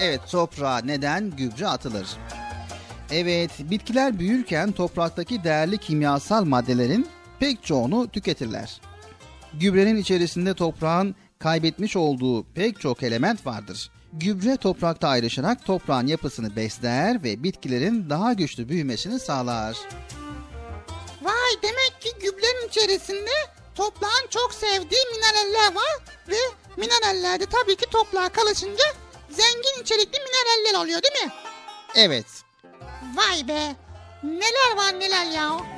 [0.00, 2.06] Evet toprağa neden gübre atılır?
[3.10, 7.08] Evet bitkiler büyürken topraktaki değerli kimyasal maddelerin
[7.40, 8.80] pek çoğunu tüketirler.
[9.54, 13.90] Gübrenin içerisinde toprağın kaybetmiş olduğu pek çok element vardır.
[14.12, 19.76] Gübre toprakta ayrışarak toprağın yapısını besler ve bitkilerin daha güçlü büyümesini sağlar.
[21.22, 23.30] Vay demek ki gübrenin içerisinde
[23.74, 26.36] toprağın çok sevdiği mineraller var ve
[26.76, 28.84] mineraller de tabii ki toprağa kalışınca
[29.30, 31.32] zengin içerikli mineraller oluyor değil mi?
[31.94, 32.26] Evet.
[33.14, 33.76] Vay be.
[34.22, 35.75] Neler var neler ya.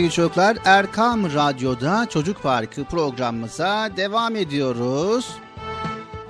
[0.00, 5.36] Sevgili çocuklar Erkam Radyo'da Çocuk Parkı programımıza devam ediyoruz.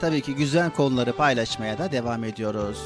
[0.01, 2.79] Tabii ki güzel konuları paylaşmaya da devam ediyoruz.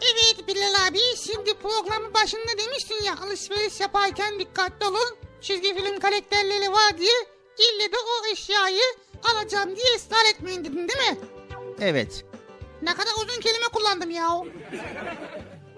[0.00, 5.16] Evet Bilal abi şimdi programın başında demiştin ya alışveriş yaparken dikkatli olun.
[5.40, 7.16] Çizgi film karakterleri var diye
[7.58, 8.82] ille de o eşyayı
[9.24, 11.18] alacağım diye ısrar etmeyin dedin değil mi?
[11.80, 12.24] Evet
[12.82, 14.28] Ne kadar uzun kelime kullandım ya.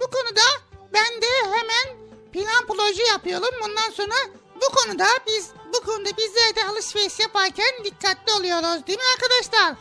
[0.00, 0.46] Bu konuda
[0.94, 2.05] ben de hemen
[2.36, 3.48] plan proje yapıyorum.
[3.64, 4.14] Bundan sonra
[4.56, 9.76] bu konuda biz bu konuda bizler de alışveriş yaparken dikkatli oluyoruz değil mi arkadaşlar?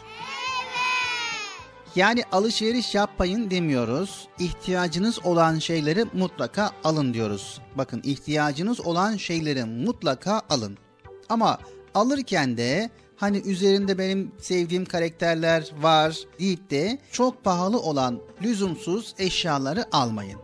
[1.96, 4.28] yani alışveriş yapmayın demiyoruz.
[4.40, 7.62] İhtiyacınız olan şeyleri mutlaka alın diyoruz.
[7.76, 10.78] Bakın ihtiyacınız olan şeyleri mutlaka alın.
[11.30, 11.60] Ama
[11.94, 19.86] alırken de hani üzerinde benim sevdiğim karakterler var deyip de çok pahalı olan lüzumsuz eşyaları
[19.92, 20.40] almayın.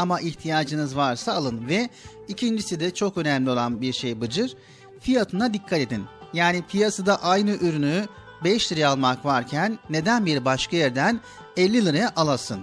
[0.00, 1.88] Ama ihtiyacınız varsa alın ve
[2.28, 4.54] ikincisi de çok önemli olan bir şey Bıcır.
[5.00, 6.04] Fiyatına dikkat edin.
[6.32, 8.06] Yani piyasada aynı ürünü
[8.44, 11.20] 5 liraya almak varken neden bir başka yerden
[11.56, 12.60] 50 liraya alasın?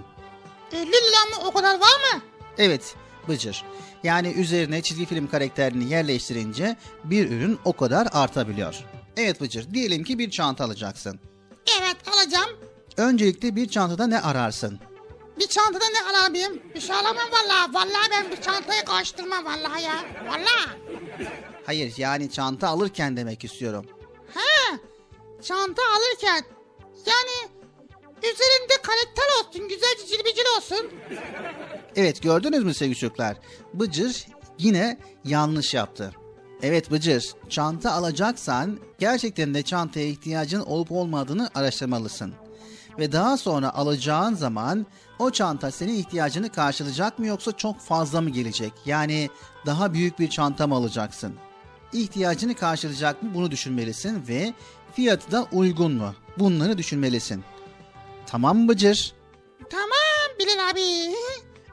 [0.72, 0.90] 50 lira
[1.30, 2.22] mı o kadar var mı?
[2.58, 2.94] Evet
[3.28, 3.64] Bıcır.
[4.02, 8.84] Yani üzerine çizgi film karakterini yerleştirince bir ürün o kadar artabiliyor.
[9.16, 11.20] Evet Bıcır diyelim ki bir çanta alacaksın.
[11.80, 12.50] Evet alacağım.
[12.96, 14.80] Öncelikle bir çantada ne ararsın?
[15.38, 16.62] Bir çantada ne alabilirim?
[16.74, 17.74] Bir şey alamam vallahi.
[17.74, 20.04] Vallahi ben bir çantayı karıştırmam vallahi ya.
[20.26, 20.78] Vallahi.
[21.66, 23.86] Hayır yani çanta alırken demek istiyorum.
[24.34, 24.78] He.
[25.42, 26.44] Çanta alırken.
[27.06, 27.50] Yani
[28.18, 29.68] üzerinde karakter olsun.
[29.68, 30.90] Güzelce cilbicil olsun.
[31.96, 33.36] Evet gördünüz mü sevgili çocuklar?
[33.74, 34.26] Bıcır
[34.58, 36.12] yine yanlış yaptı.
[36.62, 42.34] Evet Bıcır, çanta alacaksan gerçekten de çantaya ihtiyacın olup olmadığını araştırmalısın.
[42.98, 44.86] Ve daha sonra alacağın zaman
[45.18, 48.72] o çanta senin ihtiyacını karşılayacak mı yoksa çok fazla mı gelecek?
[48.86, 49.30] Yani
[49.66, 51.34] daha büyük bir çanta mı alacaksın?
[51.92, 54.54] İhtiyacını karşılayacak mı bunu düşünmelisin ve
[54.92, 56.14] fiyatı da uygun mu?
[56.38, 57.44] Bunları düşünmelisin.
[58.26, 59.14] Tamam mı Bıcır?
[59.70, 59.88] Tamam
[60.38, 60.80] Bilal abi.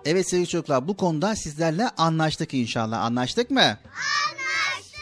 [0.05, 3.03] Evet sevgili çocuklar bu konuda sizlerle anlaştık inşallah.
[3.03, 3.61] Anlaştık mı?
[3.61, 4.99] Anlaştık.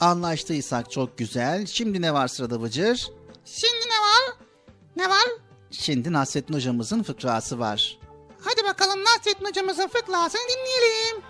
[0.00, 1.66] Anlaştıysak çok güzel.
[1.66, 3.10] Şimdi ne var sırada Bıcır?
[3.44, 4.36] Şimdi ne var?
[4.96, 5.28] Ne var?
[5.72, 7.98] Şimdi Nasrettin hocamızın fıkrası var.
[8.40, 11.22] Hadi bakalım Nasrettin hocamızın fıkrasını dinleyelim.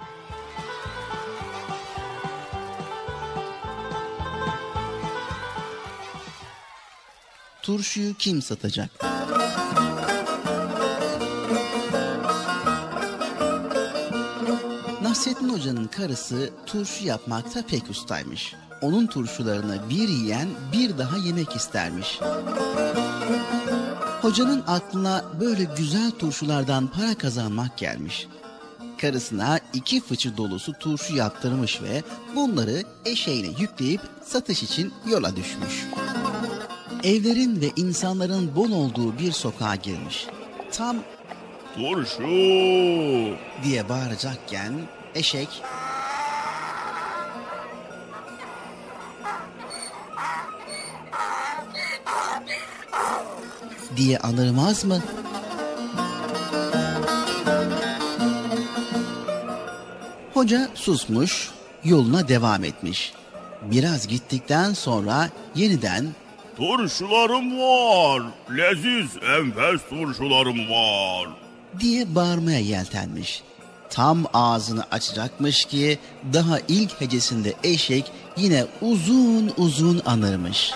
[7.62, 8.90] Turşuyu kim satacak?
[15.02, 18.54] Nasrettin Hoca'nın karısı turşu yapmakta pek ustaymış.
[18.82, 22.20] Onun turşularını bir yiyen bir daha yemek istermiş.
[24.22, 28.28] Hocanın aklına böyle güzel turşulardan para kazanmak gelmiş.
[29.00, 32.02] Karısına iki fıçı dolusu turşu yaptırmış ve
[32.36, 35.86] bunları eşeğine yükleyip satış için yola düşmüş.
[37.02, 40.26] Evlerin ve insanların bol olduğu bir sokağa girmiş.
[40.72, 40.96] Tam
[41.74, 42.22] Turşu.
[43.64, 44.72] diye bağıracakken
[45.14, 45.48] eşek
[53.96, 54.98] diye anırmaz mı?
[60.34, 61.50] Hoca susmuş,
[61.84, 63.12] yoluna devam etmiş.
[63.62, 66.06] Biraz gittikten sonra yeniden
[66.56, 68.22] Turşularım var.
[68.56, 71.28] Leziz enfes turşularım var.
[71.80, 73.42] diye bağırmaya yeltenmiş.
[73.90, 75.98] Tam ağzını açacakmış ki
[76.32, 80.70] daha ilk hecesinde eşek yine uzun uzun anırmış.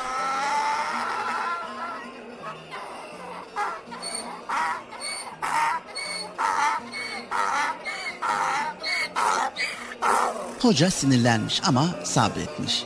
[10.66, 12.84] Hoca sinirlenmiş ama sabretmiş.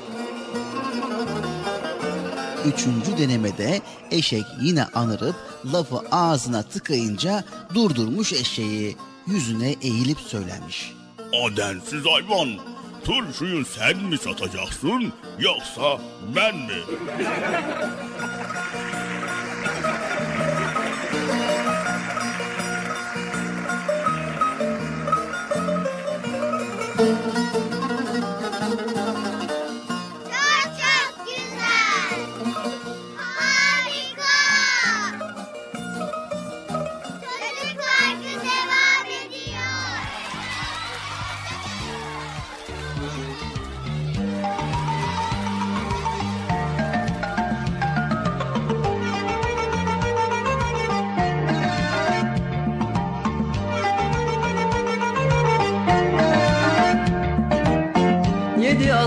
[2.65, 5.37] Üçüncü denemede eşek yine anırıp
[5.73, 8.97] lafı ağzına tıkayınca durdurmuş eşeği.
[9.27, 10.93] Yüzüne eğilip söylemiş.
[11.45, 12.49] Adensiz hayvan.
[13.05, 16.01] Turşuyu sen mi satacaksın yoksa
[16.37, 16.81] ben mi?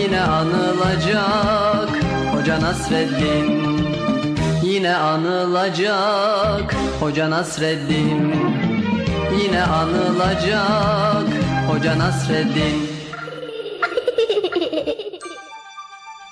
[0.00, 1.88] Yine anılacak
[2.32, 3.78] Hoca Nasreddin.
[4.62, 8.34] Yine anılacak Hoca Nasreddin.
[9.42, 11.28] Yine anılacak
[11.68, 12.74] Hoca Nasreddin.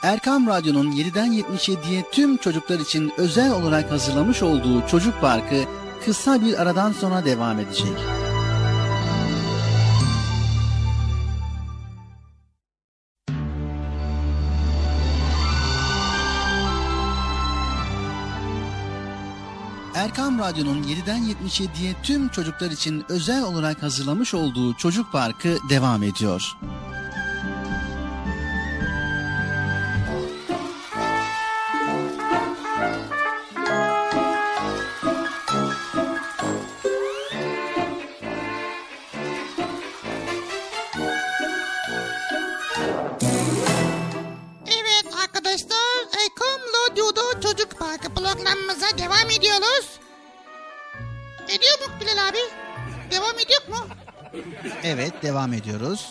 [0.03, 5.65] Erkam Radyo'nun 7'den 77'ye tüm çocuklar için özel olarak hazırlamış olduğu Çocuk Parkı
[6.05, 7.93] kısa bir aradan sonra devam edecek.
[20.33, 26.57] Erkam Radyo'nun 7'den 77'ye tüm çocuklar için özel olarak hazırlamış olduğu Çocuk Parkı devam ediyor.
[44.67, 46.61] Evet arkadaşlar Erkam
[46.91, 50.02] Radyo'da Çocuk Parkı programımıza devam ediyoruz.
[51.53, 52.39] Ediyor mu Bilal abi?
[53.11, 53.87] Devam ediyor mu?
[54.85, 56.07] Evet devam ediyoruz.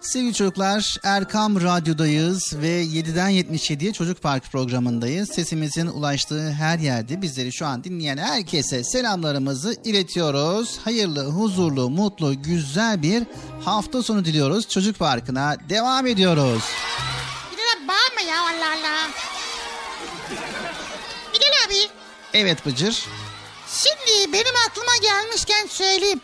[0.00, 5.28] Sevgili çocuklar Erkam Radyo'dayız ve 7'den 77'ye Çocuk Park programındayız.
[5.34, 10.78] Sesimizin ulaştığı her yerde bizleri şu an dinleyen herkese selamlarımızı iletiyoruz.
[10.84, 13.22] Hayırlı, huzurlu, mutlu, güzel bir
[13.64, 14.68] hafta sonu diliyoruz.
[14.68, 16.62] Çocuk Parkı'na devam ediyoruz.
[17.52, 19.08] Bilal abi bağırma ya Allah Allah.
[21.34, 21.88] Bilal abi
[22.34, 23.06] Evet Bıcır.
[23.74, 26.20] Şimdi benim aklıma gelmişken söyleyeyim.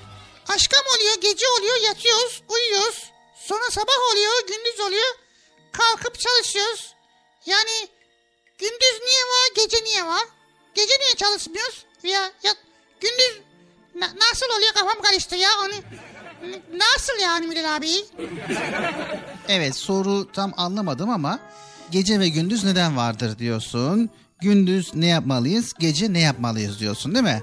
[0.48, 3.10] Aşkım oluyor gece oluyor yatıyoruz uyuyoruz.
[3.46, 5.14] Sonra sabah oluyor gündüz oluyor.
[5.72, 6.94] Kalkıp çalışıyoruz.
[7.46, 7.88] Yani
[8.58, 10.24] gündüz niye var gece niye var?
[10.74, 11.84] Gece niye çalışmıyoruz?
[12.02, 12.54] Ya, ya
[13.00, 13.40] gündüz
[13.94, 15.74] na- nasıl oluyor kafam karıştı ya onu.
[16.78, 17.90] Nasıl yani Bilal abi?
[19.48, 21.38] Evet soru tam anlamadım ama
[21.90, 24.10] gece ve gündüz neden vardır diyorsun.
[24.42, 27.42] Gündüz ne yapmalıyız, gece ne yapmalıyız diyorsun değil mi?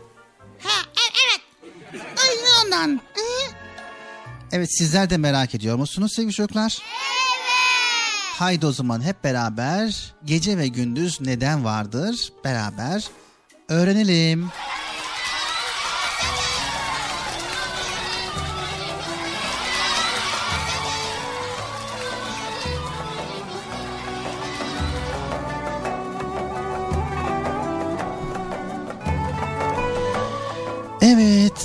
[0.63, 1.41] Ha e- evet.
[2.01, 3.01] Aynen ondan.
[4.51, 6.81] Evet sizler de merak ediyor musunuz sevgili çocuklar?
[8.33, 13.07] Haydi o zaman hep beraber gece ve gündüz neden vardır beraber
[13.69, 14.41] öğrenelim.
[14.41, 14.86] Evet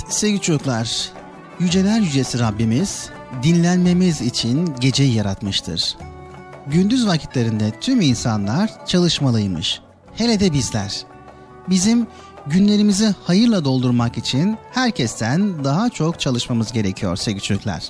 [0.09, 1.11] sevgili çocuklar,
[1.59, 3.09] yüceler yücesi Rabbimiz
[3.43, 5.97] dinlenmemiz için geceyi yaratmıştır.
[6.67, 9.81] Gündüz vakitlerinde tüm insanlar çalışmalıymış.
[10.15, 11.03] Hele de bizler.
[11.69, 12.07] Bizim
[12.47, 17.83] günlerimizi hayırla doldurmak için herkesten daha çok çalışmamız gerekiyor sevgili çocuklar.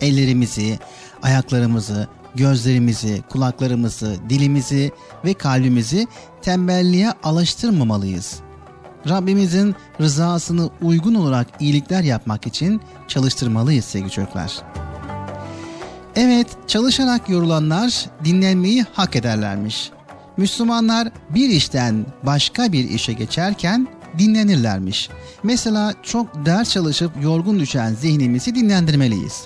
[0.00, 0.78] Ellerimizi,
[1.22, 4.92] ayaklarımızı, gözlerimizi, kulaklarımızı, dilimizi
[5.24, 6.06] ve kalbimizi
[6.42, 8.40] tembelliğe alıştırmamalıyız.
[9.08, 14.52] Rabbimizin rızasını uygun olarak iyilikler yapmak için çalıştırmalıyız sevgili çocuklar.
[16.16, 19.90] Evet, çalışarak yorulanlar dinlenmeyi hak ederlermiş.
[20.36, 23.88] Müslümanlar bir işten başka bir işe geçerken
[24.18, 25.10] dinlenirlermiş.
[25.42, 29.44] Mesela çok ders çalışıp yorgun düşen zihnimizi dinlendirmeliyiz.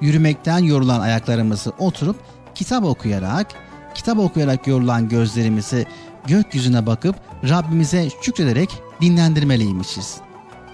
[0.00, 2.16] Yürümekten yorulan ayaklarımızı oturup
[2.54, 3.46] kitap okuyarak,
[3.94, 5.86] kitap okuyarak yorulan gözlerimizi
[6.26, 7.16] gökyüzüne bakıp
[7.48, 8.70] Rabbimize şükrederek
[9.00, 10.16] dinlendirmeliymişiz.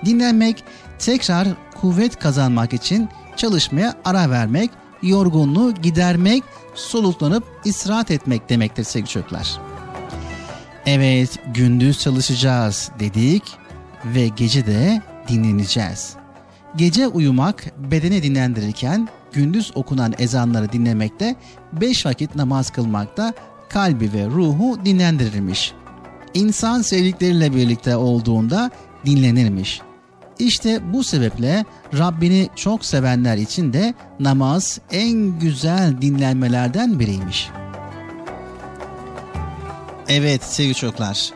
[0.05, 0.65] Dinlenmek,
[0.99, 1.49] tekrar
[1.81, 4.71] kuvvet kazanmak için çalışmaya ara vermek,
[5.03, 6.43] yorgunluğu gidermek,
[6.75, 9.59] soluklanıp istirahat etmek demektir sevgili çocuklar.
[10.87, 13.43] Evet, gündüz çalışacağız dedik
[14.05, 16.15] ve gece de dinleneceğiz.
[16.77, 21.37] Gece uyumak bedeni dinlendirirken gündüz okunan ezanları dinlemekte,
[21.73, 23.33] beş vakit namaz kılmakta
[23.69, 25.75] kalbi ve ruhu dinlendirirmiş.
[26.35, 28.71] İnsan sevdikleriyle birlikte olduğunda
[29.07, 29.81] dinlenirmiş.
[30.39, 31.65] İşte bu sebeple
[31.99, 37.49] Rabbini çok sevenler için de namaz en güzel dinlenmelerden biriymiş.
[40.09, 41.31] Evet sevgili çocuklar,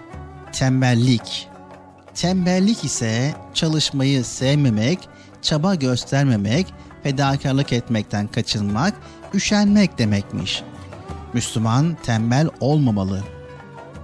[0.53, 1.49] tembellik.
[2.15, 4.99] Tembellik ise çalışmayı sevmemek,
[5.43, 6.67] çaba göstermemek,
[7.03, 8.95] fedakarlık etmekten kaçınmak,
[9.35, 10.63] üşenmek demekmiş.
[11.33, 13.36] Müslüman tembel olmamalı.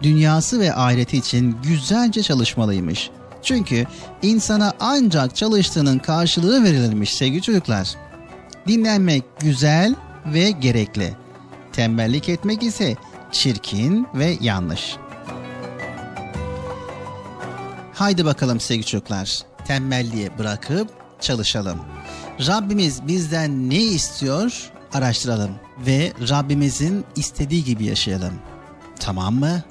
[0.03, 3.11] Dünyası ve ahireti için güzelce çalışmalıymış.
[3.43, 3.87] Çünkü
[4.23, 7.95] insana ancak çalıştığının karşılığı verilirmiş sevgili çocuklar.
[8.69, 9.95] Dinlenmek güzel
[10.27, 11.17] ve gerekli.
[11.73, 12.97] Tembellik etmek ise
[13.33, 14.97] çirkin ve yanlış.
[17.95, 19.39] Haydi bakalım sevgili çocuklar.
[19.67, 20.89] Tembelliği bırakıp
[21.21, 21.79] çalışalım.
[22.47, 24.71] Rabbimiz bizden ne istiyor?
[24.93, 25.51] Araştıralım
[25.87, 28.35] ve Rabbimizin istediği gibi yaşayalım.
[29.01, 29.63] Tamam mı?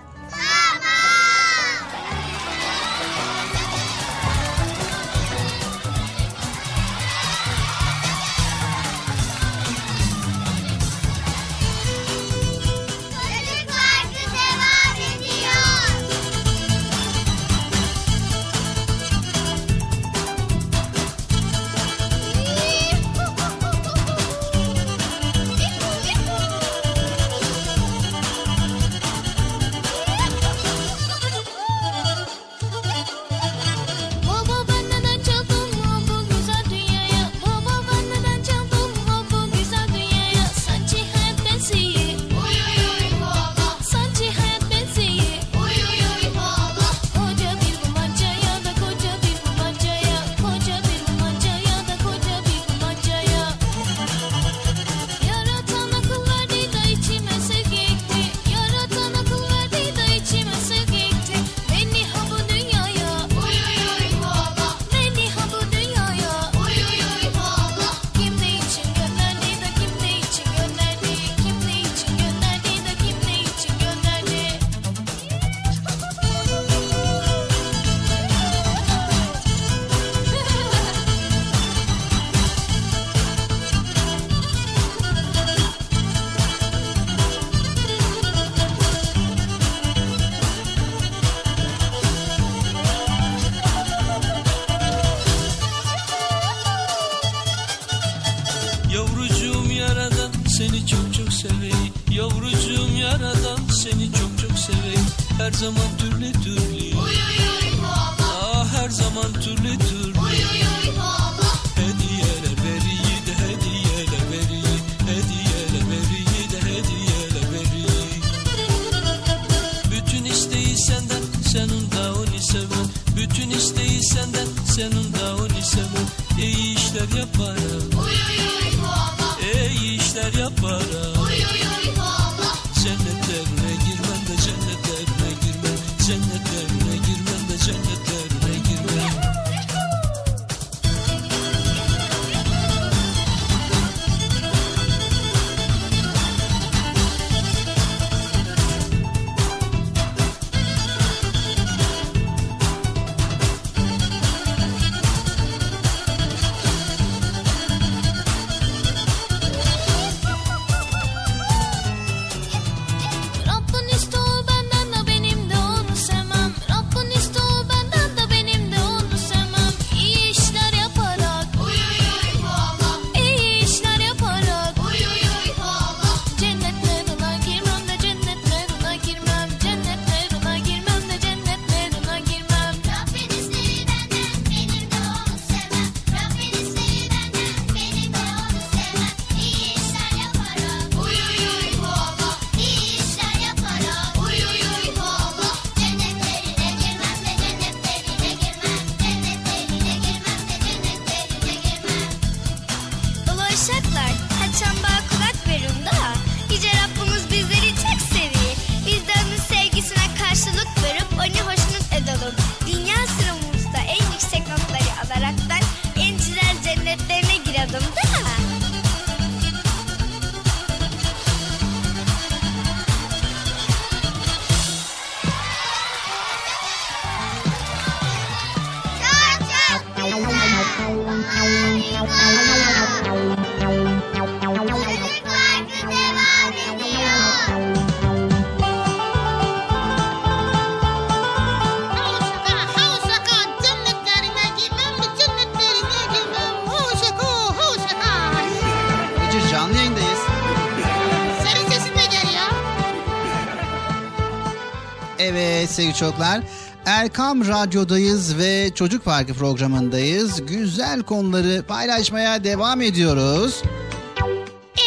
[255.91, 256.41] Sevgili çocuklar.
[256.85, 260.45] Erkam Radyo'dayız ve Çocuk Parkı programındayız.
[260.45, 263.61] Güzel konuları paylaşmaya devam ediyoruz.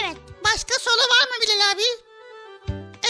[0.03, 1.83] Evet, başka soru var mı Bilal abi?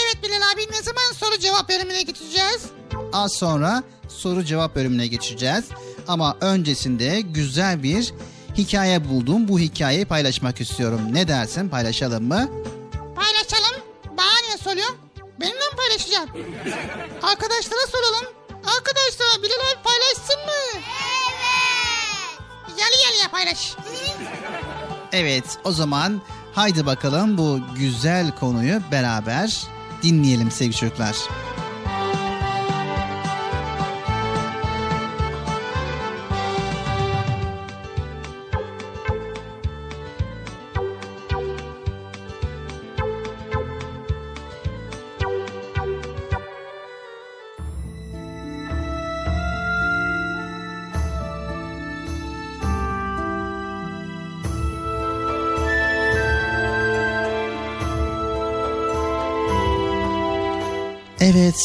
[0.03, 2.65] Evet Bilal abi, ne zaman soru cevap bölümüne geçeceğiz?
[3.13, 5.65] Az sonra soru cevap bölümüne geçeceğiz.
[6.07, 8.13] Ama öncesinde güzel bir
[8.57, 9.47] hikaye buldum.
[9.47, 11.01] Bu hikayeyi paylaşmak istiyorum.
[11.11, 11.69] Ne dersin?
[11.69, 12.49] Paylaşalım mı?
[25.65, 26.21] O zaman
[26.53, 29.63] haydi bakalım bu güzel konuyu beraber
[30.03, 31.15] dinleyelim sevgili çocuklar.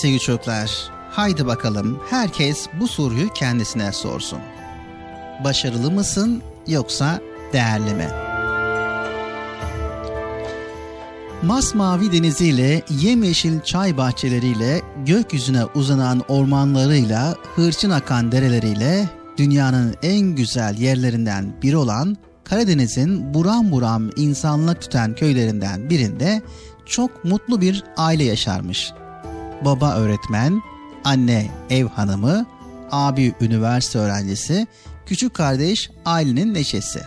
[0.01, 4.38] Sevgili çocuklar, haydi bakalım herkes bu soruyu kendisine sorsun.
[5.44, 7.20] Başarılı mısın yoksa
[7.53, 8.09] değerli mi?
[11.42, 21.53] Masmavi deniziyle, yemyeşil çay bahçeleriyle, gökyüzüne uzanan ormanlarıyla, hırçın akan dereleriyle dünyanın en güzel yerlerinden
[21.62, 26.42] biri olan Karadeniz'in buram buram insanlık tutan köylerinden birinde
[26.86, 28.92] çok mutlu bir aile yaşarmış
[29.64, 30.62] baba öğretmen,
[31.04, 32.46] anne ev hanımı,
[32.90, 34.66] abi üniversite öğrencisi,
[35.06, 37.00] küçük kardeş ailenin neşesi.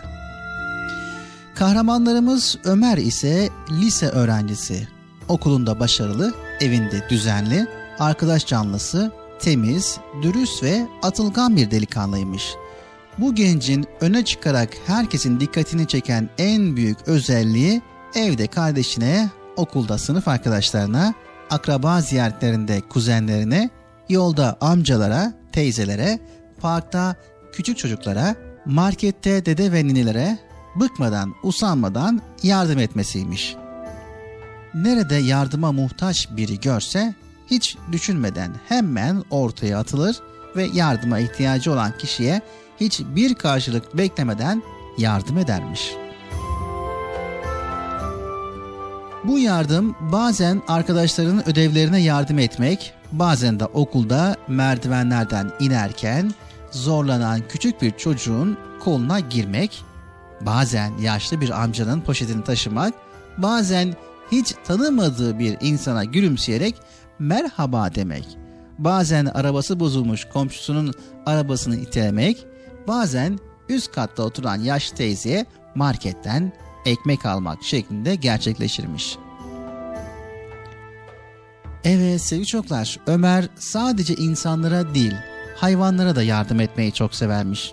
[1.54, 4.88] Kahramanlarımız Ömer ise lise öğrencisi.
[5.28, 7.66] Okulunda başarılı, evinde düzenli,
[7.98, 12.54] arkadaş canlısı, temiz, dürüst ve atılgan bir delikanlıymış.
[13.18, 17.82] Bu gencin öne çıkarak herkesin dikkatini çeken en büyük özelliği
[18.14, 21.14] evde kardeşine, okulda sınıf arkadaşlarına,
[21.50, 23.70] akraba ziyaretlerinde kuzenlerine,
[24.08, 26.18] yolda amcalara, teyzelere,
[26.60, 27.16] parkta
[27.52, 28.34] küçük çocuklara,
[28.66, 30.38] markette dede ve ninelere
[30.76, 33.56] bıkmadan, usanmadan yardım etmesiymiş.
[34.74, 37.14] nerede yardıma muhtaç biri görse
[37.50, 40.16] hiç düşünmeden hemen ortaya atılır
[40.56, 42.40] ve yardıma ihtiyacı olan kişiye
[42.80, 44.62] hiçbir karşılık beklemeden
[44.98, 46.03] yardım edermiş.
[49.26, 56.34] Bu yardım bazen arkadaşlarının ödevlerine yardım etmek, bazen de okulda merdivenlerden inerken
[56.70, 59.84] zorlanan küçük bir çocuğun koluna girmek,
[60.40, 62.94] bazen yaşlı bir amcanın poşetini taşımak,
[63.38, 63.94] bazen
[64.32, 66.74] hiç tanımadığı bir insana gülümseyerek
[67.18, 68.38] merhaba demek,
[68.78, 70.94] bazen arabası bozulmuş komşusunun
[71.26, 72.46] arabasını itelemek,
[72.88, 76.52] bazen üst katta oturan yaşlı teyzeye marketten
[76.84, 79.16] ekmek almak şeklinde gerçekleşirmiş.
[81.84, 85.14] Evet sevgili çocuklar, Ömer sadece insanlara değil,
[85.56, 87.72] hayvanlara da yardım etmeyi çok severmiş.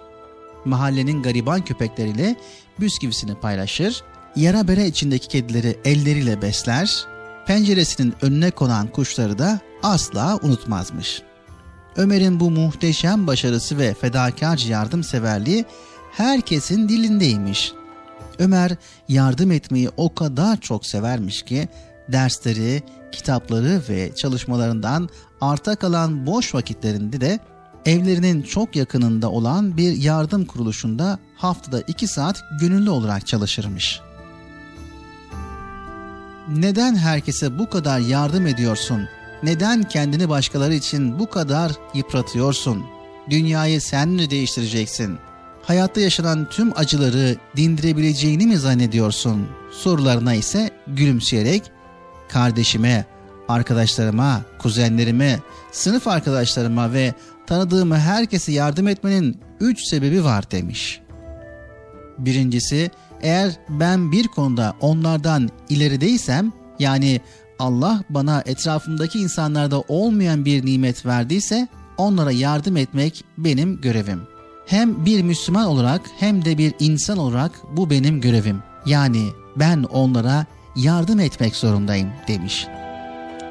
[0.66, 2.36] Mahallenin gariban köpekleriyle
[2.80, 4.04] bisküvisini paylaşır,
[4.36, 7.06] yara bere içindeki kedileri elleriyle besler,
[7.48, 11.22] penceresinin önüne konan kuşları da asla unutmazmış.
[11.96, 15.66] Ömer'in bu muhteşem başarısı ve fedakarca yardımseverliği
[16.12, 17.74] herkesin dilindeymiş.
[18.42, 18.72] Ömer
[19.10, 21.68] yardım etmeyi o kadar çok severmiş ki
[22.12, 25.10] dersleri, kitapları ve çalışmalarından
[25.42, 27.40] arta kalan boş vakitlerinde de
[27.86, 34.00] evlerinin çok yakınında olan bir yardım kuruluşunda haftada iki saat gönüllü olarak çalışırmış.
[36.50, 39.08] Neden herkese bu kadar yardım ediyorsun?
[39.44, 42.86] Neden kendini başkaları için bu kadar yıpratıyorsun?
[43.30, 45.20] Dünyayı sen mi değiştireceksin?
[45.64, 49.48] Hayatta yaşanan tüm acıları dindirebileceğini mi zannediyorsun?
[49.72, 51.64] Sorularına ise gülümseyerek
[52.30, 53.06] kardeşime,
[53.48, 55.40] arkadaşlarıma, kuzenlerime,
[55.72, 57.14] sınıf arkadaşlarıma ve
[57.48, 61.02] tanıdığım herkese yardım etmenin üç sebebi var demiş.
[62.18, 62.92] Birincisi,
[63.22, 67.22] eğer ben bir konuda onlardan ilerideysem, yani
[67.60, 74.31] Allah bana etrafımdaki insanlarda olmayan bir nimet verdiyse, onlara yardım etmek benim görevim.
[74.66, 78.64] Hem bir Müslüman olarak hem de bir insan olarak bu benim görevim.
[78.86, 80.46] Yani ben onlara
[80.76, 82.68] yardım etmek zorundayım demiş.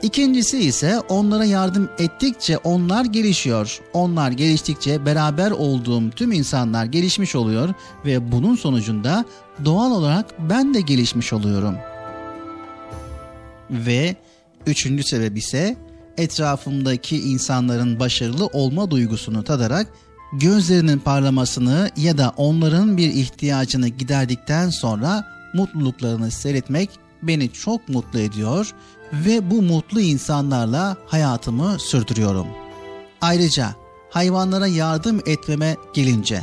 [0.02, 3.80] İkincisi ise onlara yardım ettikçe onlar gelişiyor.
[3.92, 9.24] Onlar geliştikçe beraber olduğum tüm insanlar gelişmiş oluyor ve bunun sonucunda
[9.64, 11.76] doğal olarak ben de gelişmiş oluyorum.
[13.70, 14.16] Ve
[14.66, 15.76] üçüncü sebep ise
[16.18, 19.86] etrafımdaki insanların başarılı olma duygusunu tadarak
[20.32, 25.24] gözlerinin parlamasını ya da onların bir ihtiyacını giderdikten sonra
[25.54, 26.90] mutluluklarını seyretmek
[27.22, 28.74] beni çok mutlu ediyor
[29.12, 32.46] ve bu mutlu insanlarla hayatımı sürdürüyorum.
[33.20, 33.74] Ayrıca
[34.10, 36.42] hayvanlara yardım etmeme gelince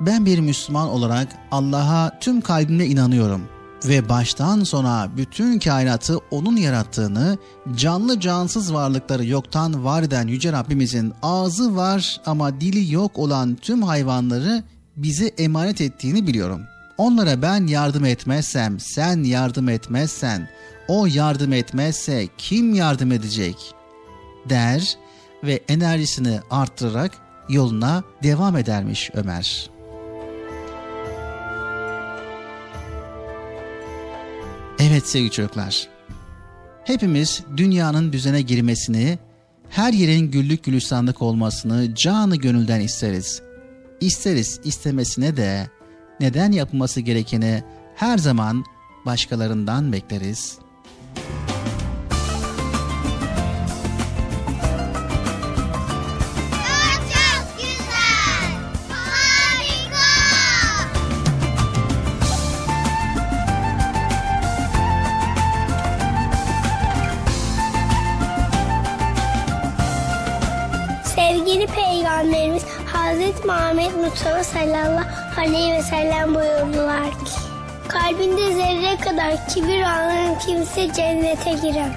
[0.00, 3.53] ben bir Müslüman olarak Allah'a tüm kalbimle inanıyorum
[3.88, 7.38] ve baştan sona bütün kainatı onun yarattığını,
[7.76, 13.82] canlı cansız varlıkları yoktan var eden Yüce Rabbimizin ağzı var ama dili yok olan tüm
[13.82, 14.62] hayvanları
[14.96, 16.60] bize emanet ettiğini biliyorum.
[16.98, 20.48] Onlara ben yardım etmezsem, sen yardım etmezsen,
[20.88, 23.74] o yardım etmezse kim yardım edecek?
[24.48, 24.96] der
[25.44, 27.12] ve enerjisini arttırarak
[27.48, 29.73] yoluna devam edermiş Ömer.
[34.78, 35.88] Evet sevgili çocuklar.
[36.84, 39.18] Hepimiz dünyanın düzene girmesini,
[39.70, 43.42] her yerin güllük gülistanlık olmasını canı gönülden isteriz.
[44.00, 45.70] İsteriz istemesine de
[46.20, 47.62] neden yapılması gerekeni
[47.96, 48.64] her zaman
[49.06, 50.58] başkalarından bekleriz.
[73.44, 77.54] Muhammed Mustafa sallallahu aleyhi ve sellem buyurdular ki
[77.88, 81.92] Kalbinde zerre kadar kibir olan kimse cennete giremez.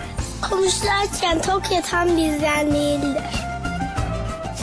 [0.50, 3.24] Konuşlarken tok yatan bizden değildir.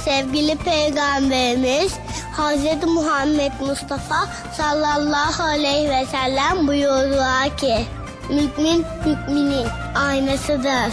[0.05, 1.93] Sevgili Peygamberimiz
[2.33, 7.87] Hazreti Muhammed Mustafa sallallahu aleyhi ve sellem buyurdular ki
[8.29, 10.93] Mümin müminin aynasıdır.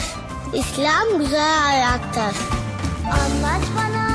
[0.54, 2.38] İslam güzel ayaktır.
[3.06, 4.11] Anlat bana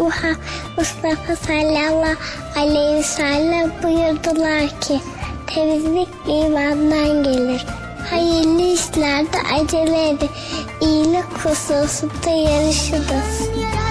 [0.00, 0.36] Muhammed
[0.76, 2.16] Mustafa sallallahu
[2.56, 5.00] aleyhi ve sellem buyurdular ki
[5.46, 7.66] temizlik imandan gelir.
[8.10, 10.30] Hayırlı işlerde acele edin.
[10.80, 13.81] İyilik hususunda yarışınız.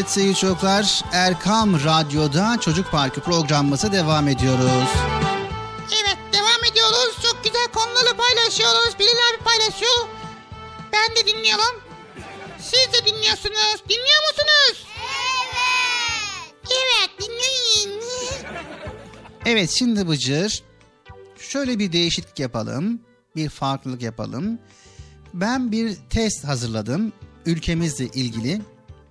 [0.00, 4.88] Evet sevgili çocuklar Erkam Radyo'da Çocuk Parkı programımıza devam ediyoruz.
[6.02, 7.16] Evet devam ediyoruz.
[7.22, 8.98] Çok güzel konuları paylaşıyoruz.
[8.98, 10.08] Bilal abi paylaşıyor.
[10.92, 11.80] Ben de dinliyorum.
[12.58, 13.82] Siz de dinliyorsunuz.
[13.88, 14.86] Dinliyor musunuz?
[14.98, 16.70] Evet.
[16.70, 18.00] Evet dinleyin.
[19.46, 20.62] Evet şimdi Bıcır
[21.38, 23.00] şöyle bir değişiklik yapalım.
[23.36, 24.58] Bir farklılık yapalım.
[25.34, 27.12] Ben bir test hazırladım
[27.46, 28.60] ülkemizle ilgili.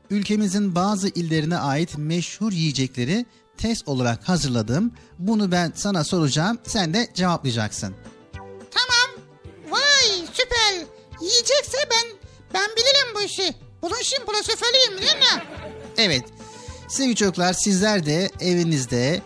[0.09, 3.25] Ülkemizin bazı illerine ait meşhur yiyecekleri
[3.57, 4.91] test olarak hazırladım.
[5.19, 6.59] Bunu ben sana soracağım.
[6.63, 7.95] Sen de cevaplayacaksın.
[8.71, 9.23] Tamam.
[9.69, 10.85] Vay süper.
[11.21, 12.17] Yiyecekse ben
[12.53, 13.55] ben bilirim bu işi.
[13.81, 15.43] Bunun için profesörüyüm değil mi?
[15.97, 16.23] Evet.
[16.87, 19.21] Sevgili çocuklar sizler de evinizde,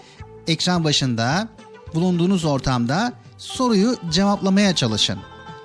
[0.48, 1.48] ekran başında,
[1.94, 5.20] bulunduğunuz ortamda soruyu cevaplamaya çalışın.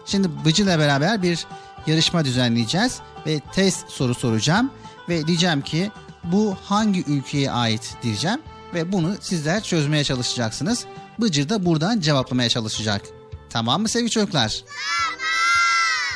[0.06, 1.46] Şimdi Bıcı'la beraber bir
[1.86, 4.70] yarışma düzenleyeceğiz ve test soru soracağım
[5.08, 5.90] ve diyeceğim ki
[6.24, 8.38] bu hangi ülkeye ait diyeceğim
[8.74, 10.84] ve bunu sizler çözmeye çalışacaksınız.
[11.18, 13.02] Bıcır da buradan cevaplamaya çalışacak.
[13.50, 14.64] Tamam mı sevgili çocuklar?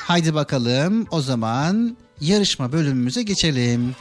[0.06, 3.94] Haydi bakalım o zaman yarışma bölümümüze geçelim.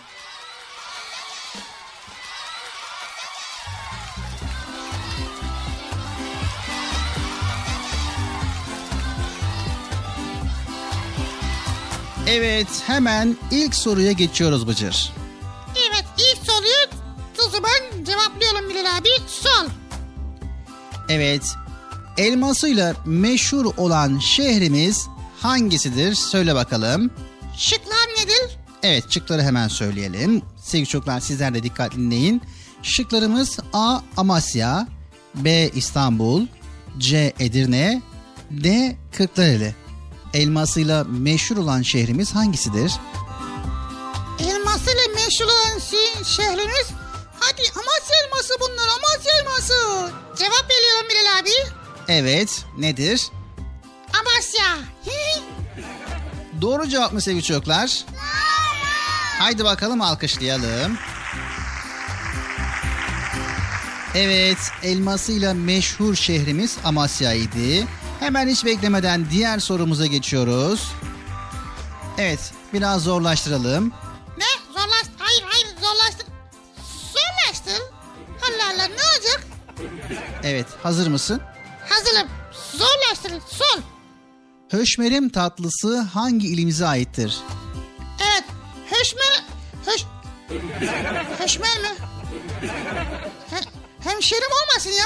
[12.32, 15.14] Evet hemen ilk soruya geçiyoruz Bıcır.
[15.90, 17.02] Evet ilk soruyu
[17.48, 19.10] o zaman cevaplayalım Bilal abi.
[19.28, 19.68] Sol.
[21.10, 21.44] Evet
[22.18, 25.08] elmasıyla meşhur olan şehrimiz
[25.40, 26.16] hangisidir?
[26.16, 27.12] Söyle bakalım.
[27.58, 28.58] Şıklar nedir?
[28.84, 30.42] Evet şıkları hemen söyleyelim.
[30.64, 32.42] Sevgili çocuklar sizler de dikkatli dinleyin.
[32.84, 34.00] Şıklarımız A.
[34.18, 34.88] Amasya
[35.36, 35.70] B.
[35.76, 36.48] İstanbul
[36.98, 37.34] C.
[37.40, 38.02] Edirne
[38.52, 38.96] D.
[39.18, 39.81] Kırklareli.
[40.34, 42.94] Elmasıyla meşhur olan şehrimiz hangisidir?
[44.40, 45.80] Elmasıyla meşhur olan
[46.24, 46.88] şehrimiz.
[47.40, 49.74] Hadi Amasya elması bunlar Amasya elması.
[50.38, 51.74] Cevap veriyorum Bilal abi.
[52.08, 53.28] Evet nedir?
[54.14, 54.78] Amasya.
[56.62, 58.06] Doğru cevap mı sevgili çocuklar?
[59.40, 60.98] Haydi bakalım alkışlayalım.
[64.16, 67.88] Evet, elmasıyla meşhur şehrimiz Amasya'ydı.
[68.22, 70.92] Hemen hiç beklemeden diğer sorumuza geçiyoruz.
[72.18, 73.94] Evet, biraz zorlaştıralım.
[74.38, 74.46] ne?
[74.74, 75.12] Zorlaştır.
[75.18, 76.28] Hayır hayır zorlaştır.
[77.14, 77.84] Zorlaştır.
[80.44, 81.42] Evet hazır mısın?
[81.90, 82.28] Hazırım.
[82.74, 83.42] Zorlaştırın.
[83.50, 83.82] Sol.
[84.70, 87.38] Höşmerim tatlısı hangi ilimize aittir?
[88.24, 88.44] Evet.
[88.92, 89.44] Höşmer...
[89.86, 90.06] Höş...
[91.40, 91.88] Höşmer mi?
[93.50, 93.60] He,
[94.10, 95.06] hemşerim olmasın ya.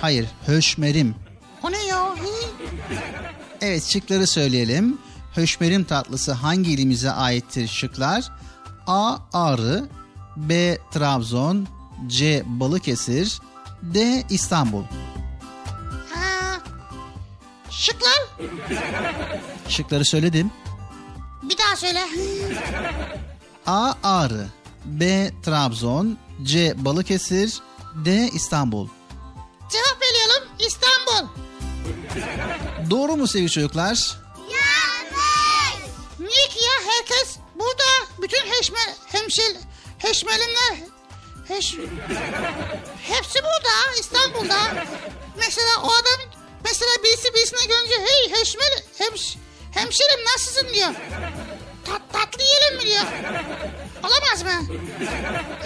[0.00, 1.14] Hayır höşmerim.
[1.62, 2.14] O ne ya?
[3.60, 4.98] Evet şıkları söyleyelim.
[5.34, 8.30] Höşmerim tatlısı hangi ilimize aittir şıklar?
[8.86, 9.16] A.
[9.32, 9.88] Ağrı
[10.36, 10.78] B.
[10.90, 11.68] Trabzon
[12.06, 12.42] C.
[12.46, 13.40] Balıkesir
[13.82, 14.24] D.
[14.30, 14.82] İstanbul
[16.14, 16.58] Ha.
[17.70, 18.50] Şıklar.
[19.68, 20.50] Şıkları söyledim.
[21.42, 22.00] Bir daha söyle.
[23.66, 23.92] A.
[24.02, 24.46] Ağrı
[24.84, 25.30] B.
[25.44, 26.84] Trabzon C.
[26.84, 27.60] Balıkesir
[28.04, 28.28] D.
[28.32, 28.88] İstanbul
[29.70, 30.48] Cevap veriyorum.
[30.66, 31.28] İstanbul.
[32.90, 34.16] Doğru mu sevgili çocuklar?
[36.18, 39.56] Niye ki ya herkes burada bütün heşme, hemşel,
[39.98, 40.74] heşmelimler
[41.48, 41.74] heş,
[43.02, 44.86] hepsi burada İstanbul'da.
[45.36, 46.30] Mesela o adam
[46.64, 49.36] mesela birisi birisine görünce hey heşmel hemş,
[49.70, 50.90] hemşerim nasılsın diyor.
[51.86, 53.04] Tat, tatlı yiyelim mi diyor.
[54.02, 54.76] Olamaz mı?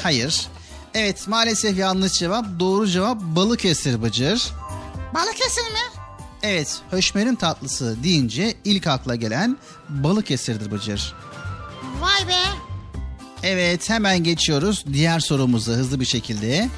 [0.03, 0.49] Hayır.
[0.95, 2.45] Evet maalesef yanlış cevap.
[2.59, 4.53] Doğru cevap Balıkesir Bıcır.
[5.15, 6.02] Balıkesir mi?
[6.43, 9.59] Evet, höşmerim tatlısı deyince ilk akla gelen
[9.89, 11.15] Balıkesir'dir Bıcır.
[12.01, 12.43] Vay be.
[13.43, 16.69] Evet, hemen geçiyoruz diğer sorumuza hızlı bir şekilde.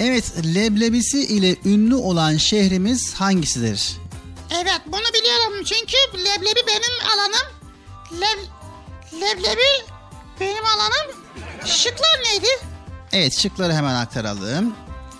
[0.00, 3.96] Evet, leblebisi ile ünlü olan şehrimiz hangisidir?
[4.54, 7.46] Evet bunu biliyorum çünkü leblebi benim alanım.
[8.20, 8.38] Leb,
[9.20, 9.92] leblebi
[10.40, 11.16] benim alanım.
[11.66, 12.46] Şıklar neydi?
[13.12, 14.74] Evet, şıkları hemen aktaralım.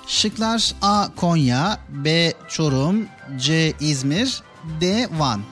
[0.06, 1.08] Şıklar A.
[1.16, 2.32] Konya, B.
[2.48, 3.72] Çorum, C.
[3.80, 4.42] İzmir,
[4.80, 5.08] D.
[5.12, 5.42] Van.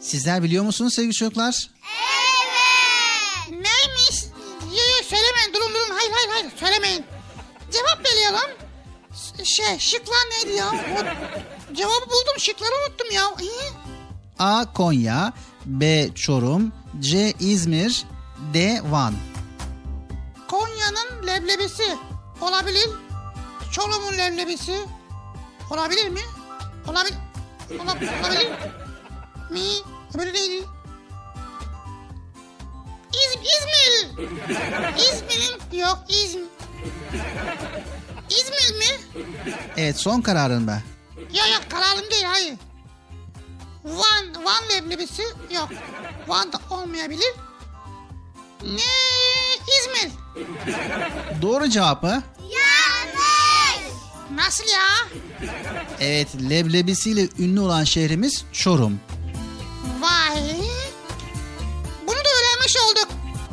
[0.00, 1.70] Sizler biliyor musunuz sevgili çocuklar?
[3.50, 4.24] Neymiş?
[4.64, 7.04] Yo, yo, söylemeyin durun durun hayır hayır hayır söylemeyin.
[7.72, 8.50] Cevap veriyorum.
[9.44, 10.66] Şey şıklar neydi ya?
[10.68, 10.96] O,
[11.74, 13.22] cevabı buldum şıkları unuttum ya.
[13.40, 13.70] İyi.
[14.38, 14.72] A.
[14.72, 15.32] Konya,
[15.66, 16.08] B.
[16.14, 17.32] Çorum, C.
[17.40, 18.04] İzmir,
[18.54, 18.80] D.
[18.90, 19.14] Van.
[20.48, 21.96] Konya'nın leblebisi
[22.40, 22.88] olabilir.
[23.76, 24.80] Çorum'un leblebisi
[25.70, 26.20] olabilir mi?
[26.88, 27.14] Olabilir.
[27.82, 28.50] Ola, olabilir
[29.50, 29.60] mi?
[30.14, 30.64] Öbürü neydi?
[33.12, 34.28] İz, İzmir.
[34.96, 36.44] İzmir'in yok İzmir.
[38.30, 39.24] İzmir mi?
[39.76, 40.82] Evet, son kararın mı?
[41.32, 42.54] Ya yok kararım değil hayır.
[43.84, 45.68] Van, Van leblebisi yok.
[46.28, 47.34] Van da olmayabilir.
[48.62, 48.80] Ne?
[49.78, 50.12] İzmir.
[51.42, 52.22] Doğru cevap mı?
[54.34, 55.18] Nasıl ya?
[56.00, 59.00] Evet, leblebisiyle ünlü olan şehrimiz Çorum.
[60.00, 60.42] Vay.
[62.02, 63.08] Bunu da öğrenmiş olduk.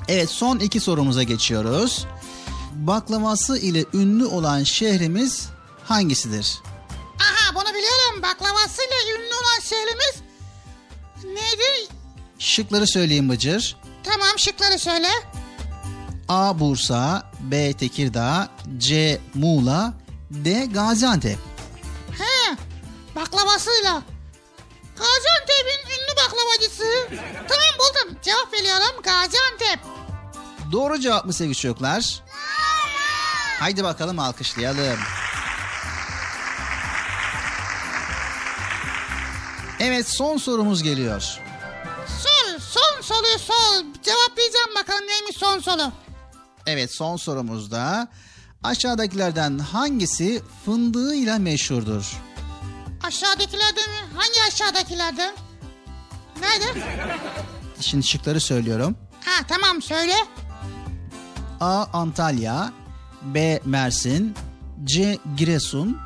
[0.08, 2.06] Evet, son iki sorumuza geçiyoruz.
[2.74, 5.50] Baklavası ile ünlü olan şehrimiz
[5.86, 6.60] hangisidir?
[7.20, 8.22] Aha bunu biliyorum.
[8.22, 10.16] Baklavasıyla ünlü olan şehrimiz
[11.24, 11.90] neydi?
[12.40, 13.76] Şıkları söyleyeyim Bıcır.
[14.04, 15.08] Tamam şıkları söyle.
[16.30, 16.60] A.
[16.60, 17.74] Bursa, B.
[17.74, 19.20] Tekirdağ, C.
[19.34, 19.94] Muğla,
[20.34, 20.66] D.
[20.66, 21.38] Gaziantep.
[22.18, 22.58] He,
[23.16, 24.04] baklavasıyla.
[24.98, 27.08] Gaziantep'in ünlü baklavacısı.
[27.48, 28.18] Tamam buldum.
[28.22, 29.80] Cevap veriyorum Gaziantep.
[30.72, 32.22] Doğru cevap mı sevgili çocuklar?
[33.60, 35.00] Haydi bakalım alkışlayalım.
[39.80, 41.22] Evet son sorumuz geliyor.
[42.08, 43.84] Sol, son soruyu sol.
[44.04, 45.92] Cevaplayacağım bakalım neymiş son soru.
[46.66, 48.08] Evet son sorumuzda
[48.64, 52.14] aşağıdakilerden hangisi fındığıyla meşhurdur?
[53.04, 54.14] Aşağıdakilerden mi?
[54.16, 55.34] Hangi aşağıdakilerden?
[56.42, 56.80] Nerede?
[57.80, 58.98] Şimdi şıkları söylüyorum.
[59.26, 60.14] Ha tamam söyle.
[61.60, 61.86] A.
[61.94, 62.74] Antalya
[63.22, 63.62] B.
[63.66, 64.36] Mersin
[64.84, 65.18] C.
[65.38, 65.98] Giresun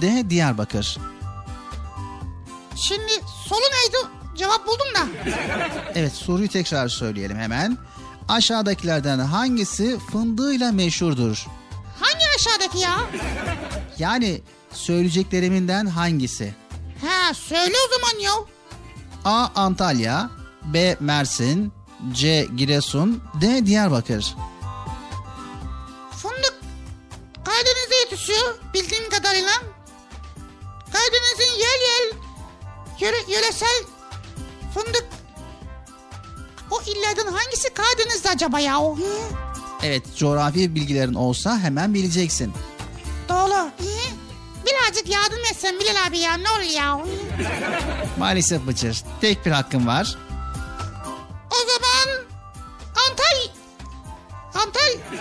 [0.00, 0.30] D.
[0.30, 0.98] Diyarbakır
[2.76, 3.12] Şimdi
[3.48, 4.08] solu neydi?
[4.36, 5.30] Cevap buldum da.
[5.94, 7.78] Evet soruyu tekrar söyleyelim hemen.
[8.28, 11.46] Aşağıdakilerden hangisi fındığıyla meşhurdur?
[12.38, 13.00] Aşağıdaki ya?
[13.98, 14.42] Yani
[14.72, 16.54] söyleyeceklerimden hangisi?
[17.06, 18.32] Ha söyle o zaman ya.
[19.24, 19.48] A.
[19.54, 20.30] Antalya
[20.64, 20.96] B.
[21.00, 21.72] Mersin
[22.12, 22.46] C.
[22.56, 23.66] Giresun D.
[23.66, 24.36] Diyarbakır
[26.22, 26.54] Fındık
[27.44, 29.52] Karadeniz'de yetişiyor bildiğim kadarıyla.
[30.92, 32.16] Karadeniz'in yer yer
[33.00, 33.84] yöre, yöresel
[34.74, 35.06] fındık
[36.70, 38.78] o illerden hangisi Karadeniz'de acaba ya?
[38.80, 38.94] Hı?
[39.82, 42.52] Evet coğrafi bilgilerin olsa hemen bileceksin.
[43.28, 43.54] Doğru.
[43.54, 44.18] Hı-hı.
[44.66, 47.00] Birazcık yardım etsen Bilal abi ya ne olur ya.
[48.18, 50.18] Maalesef Bıcır tek bir hakkın var.
[51.50, 52.24] O zaman
[53.08, 53.52] Antal...
[54.54, 55.18] Antal...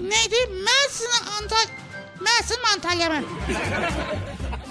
[0.00, 0.36] Neydi?
[0.64, 1.66] Mersin Antal...
[2.20, 3.26] Mersin Antalya mı?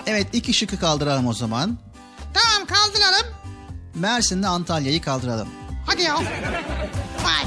[0.08, 1.78] Evet iki şıkı kaldıralım o zaman.
[2.34, 3.28] Tamam kaldıralım.
[3.96, 5.48] Mersin'le Antalya'yı kaldıralım.
[5.88, 6.16] Hadi ya.
[7.24, 7.46] Vay.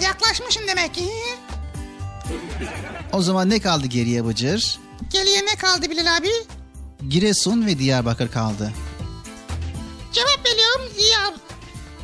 [0.00, 1.10] Yaklaşmışsın demek ki.
[3.12, 4.78] O zaman ne kaldı geriye Bıcır?
[5.10, 6.30] Geriye ne kaldı Bilal abi?
[7.08, 8.72] Giresun ve Diyarbakır kaldı.
[10.12, 10.82] Cevap veriyorum.
[10.98, 11.34] Diyar,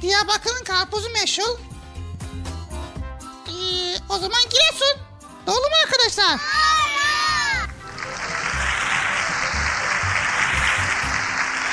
[0.02, 1.58] Diyarbakır'ın karpuzu meşhur.
[3.48, 5.00] Ee, o zaman Giresun.
[5.46, 6.40] Doğru mu arkadaşlar?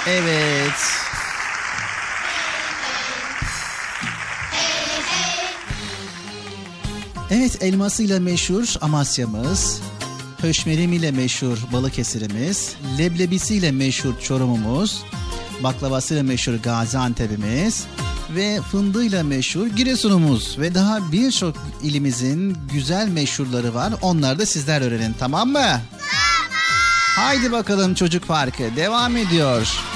[0.07, 1.10] Evet.
[7.33, 9.81] Evet elmasıyla meşhur Amasya'mız,
[10.37, 15.03] höşmerimiyle meşhur Balıkesir'imiz, leblebisiyle meşhur Çorum'umuz,
[15.63, 17.85] baklavasıyla meşhur Gaziantep'imiz
[18.35, 23.93] ve fındığıyla meşhur Giresun'umuz ve daha birçok ilimizin güzel meşhurları var.
[24.01, 25.53] Onları da sizler öğrenin tamam mı?
[25.59, 25.81] Tamam.
[27.15, 29.90] Haydi bakalım çocuk parkı devam ediyor.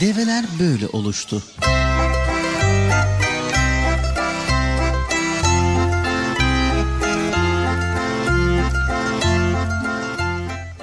[0.00, 1.42] Develer böyle oluştu.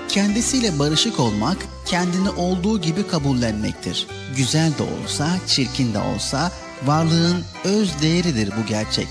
[0.07, 4.07] Kendisiyle barışık olmak, kendini olduğu gibi kabullenmektir.
[4.35, 6.51] Güzel de olsa, çirkin de olsa
[6.85, 9.07] varlığın öz değeridir bu gerçek.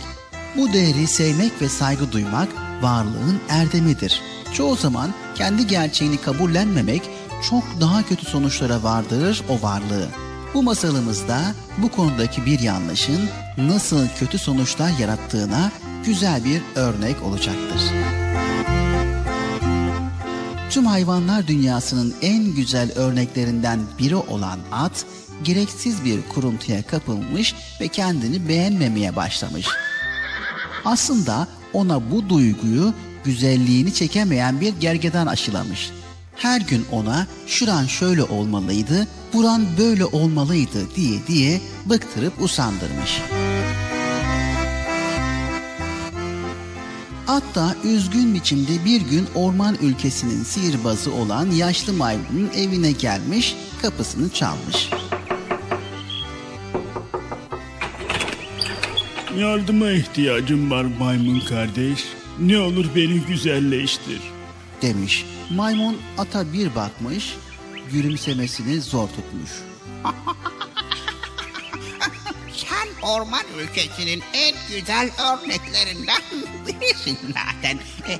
[0.56, 2.48] Bu değeri sevmek ve saygı duymak
[2.82, 4.22] varlığın erdemidir.
[4.52, 7.02] Çoğu zaman kendi gerçeğini kabullenmemek
[7.42, 10.08] çok daha kötü sonuçlara vardırır o varlığı.
[10.54, 15.72] Bu masalımızda bu konudaki bir yanlışın nasıl kötü sonuçlar yarattığına
[16.04, 17.80] güzel bir örnek olacaktır.
[20.70, 25.06] Tüm hayvanlar dünyasının en güzel örneklerinden biri olan at,
[25.44, 29.66] gereksiz bir kuruntuya kapılmış ve kendini beğenmemeye başlamış.
[30.84, 32.94] Aslında ona bu duyguyu
[33.24, 35.90] güzelliğini çekemeyen bir gergedan aşılamış.
[36.36, 43.22] Her gün ona şuran şöyle olmalıydı, buran böyle olmalıydı diye diye bıktırıp usandırmış.
[47.26, 54.90] Hatta üzgün biçimde bir gün orman ülkesinin sihirbazı olan yaşlı maymunun evine gelmiş, kapısını çalmış.
[59.38, 62.04] Yardıma ihtiyacım var maymun kardeş.
[62.38, 64.20] Ne olur beni güzelleştir.
[64.82, 65.24] demiş.
[65.50, 67.36] Maymun ata bir bakmış,
[67.92, 69.50] gülümsemesini zor tutmuş.
[72.56, 76.22] Sen orman ülkesinin en güzel örneklerinden
[76.66, 77.78] birisin zaten.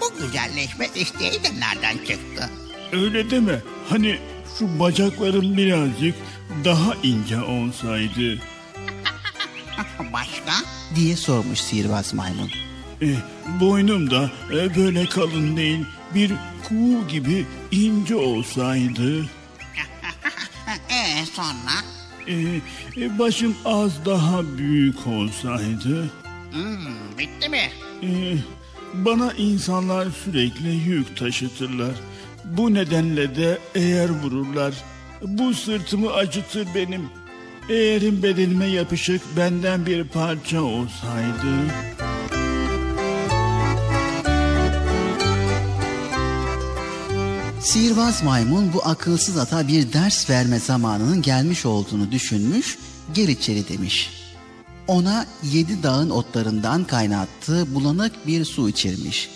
[0.00, 2.50] Bu güzelleşme isteği de nereden çıktı?
[2.92, 3.60] Öyle deme.
[3.88, 4.18] Hani
[4.58, 6.14] şu bacaklarım birazcık
[6.64, 8.38] daha ince olsaydı.
[10.12, 10.52] Başka?
[10.94, 12.50] diye sormuş sihirbaz maymun.
[13.02, 13.08] E,
[13.60, 15.84] boynum da e, böyle kalın değil.
[16.14, 16.32] Bir
[16.68, 19.20] kuğu gibi ince olsaydı.
[20.90, 21.74] Ee sonra?
[22.26, 22.34] E,
[23.04, 26.10] e, başım az daha büyük olsaydı.
[26.52, 27.70] Hmm, bitti mi?
[28.02, 28.36] E,
[28.94, 31.94] bana insanlar sürekli yük taşıtırlar.
[32.44, 34.74] Bu nedenle de eğer vururlar.
[35.22, 37.08] Bu sırtımı acıtır benim.
[37.68, 41.48] Eğerim bedenime yapışık benden bir parça olsaydı.
[47.62, 52.78] Sihirbaz maymun bu akılsız ata bir ders verme zamanının gelmiş olduğunu düşünmüş,
[53.14, 54.10] gel içeri demiş.
[54.86, 59.30] Ona yedi dağın otlarından kaynattığı bulanık bir su içirmiş.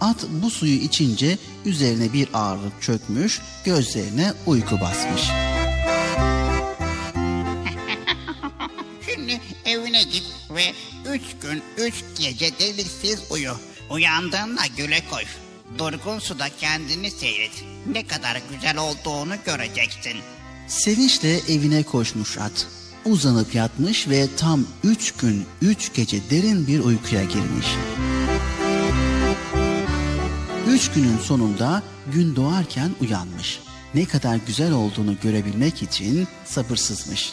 [0.00, 5.22] At bu suyu içince üzerine bir ağırlık çökmüş, gözlerine uyku basmış.
[9.10, 10.72] Şimdi evine git ve
[11.12, 13.52] üç gün üç gece deliksiz uyu.
[13.90, 15.47] Uyandığında güle koş.
[15.78, 17.64] Durgun suda kendini seyret.
[17.92, 20.16] Ne kadar güzel olduğunu göreceksin.
[20.68, 22.66] Sevinçle evine koşmuş at.
[23.04, 27.66] Uzanıp yatmış ve tam üç gün üç gece derin bir uykuya girmiş.
[30.68, 31.82] Üç günün sonunda
[32.12, 33.60] gün doğarken uyanmış.
[33.94, 37.32] Ne kadar güzel olduğunu görebilmek için sabırsızmış.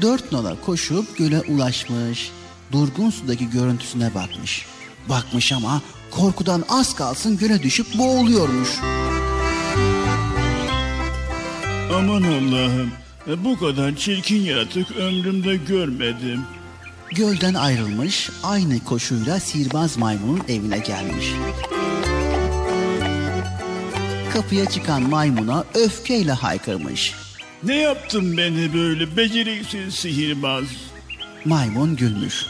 [0.00, 2.30] Dört nala koşup göle ulaşmış.
[2.72, 4.66] Durgun sudaki görüntüsüne bakmış.
[5.08, 8.68] Bakmış ama korkudan az kalsın göle düşüp boğuluyormuş.
[11.94, 12.92] Aman Allah'ım.
[13.28, 16.40] e, Bu kadar çirkin yaratık ömrümde görmedim.
[17.16, 21.32] Gölden ayrılmış, aynı koşuyla sihirbaz maymunun evine gelmiş.
[24.32, 27.14] Kapıya çıkan maymuna öfkeyle haykırmış.
[27.62, 30.64] Ne yaptın beni böyle beceriksiz sihirbaz?
[31.44, 32.46] Maymun gülmüş.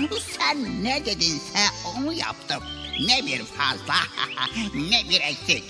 [0.50, 2.62] Sen ne dedinse onu yaptım.
[3.06, 3.94] Ne bir fazla
[4.74, 5.64] ne bir eksik.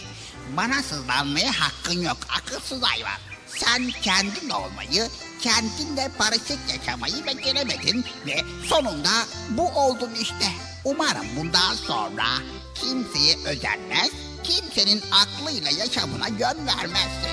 [0.57, 3.19] Bana sızlanmaya hakkın yok akılsız hayvan.
[3.47, 5.09] Sen kendin olmayı,
[5.41, 10.47] kendinle barışık yaşamayı beceremedin ve sonunda bu oldun işte.
[10.85, 12.27] Umarım bundan sonra
[12.75, 14.11] kimseye özenmez,
[14.45, 17.31] kimsenin aklıyla yaşamına yön vermezsin.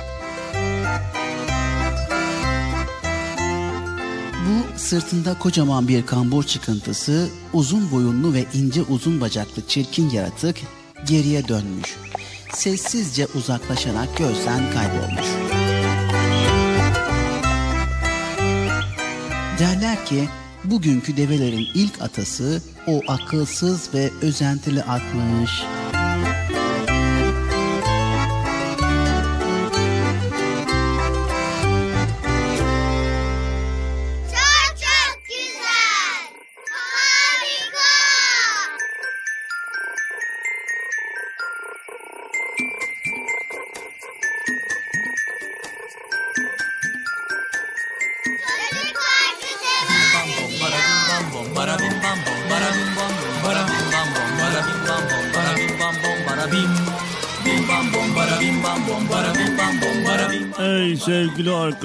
[4.48, 10.58] Bu sırtında kocaman bir kambur çıkıntısı, uzun boyunlu ve ince uzun bacaklı çirkin yaratık
[11.08, 11.96] geriye dönmüş.
[12.54, 15.28] Sessizce uzaklaşarak gözden kaybolmuş.
[19.60, 20.30] Derler ki
[20.64, 25.52] bugünkü develerin ilk atası o akılsız ve özentili atmış.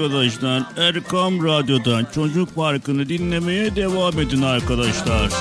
[0.03, 5.29] Arkadaşlar, Erkam Radyo'dan Çocuk Parkı'nı dinlemeye devam edin arkadaşlar.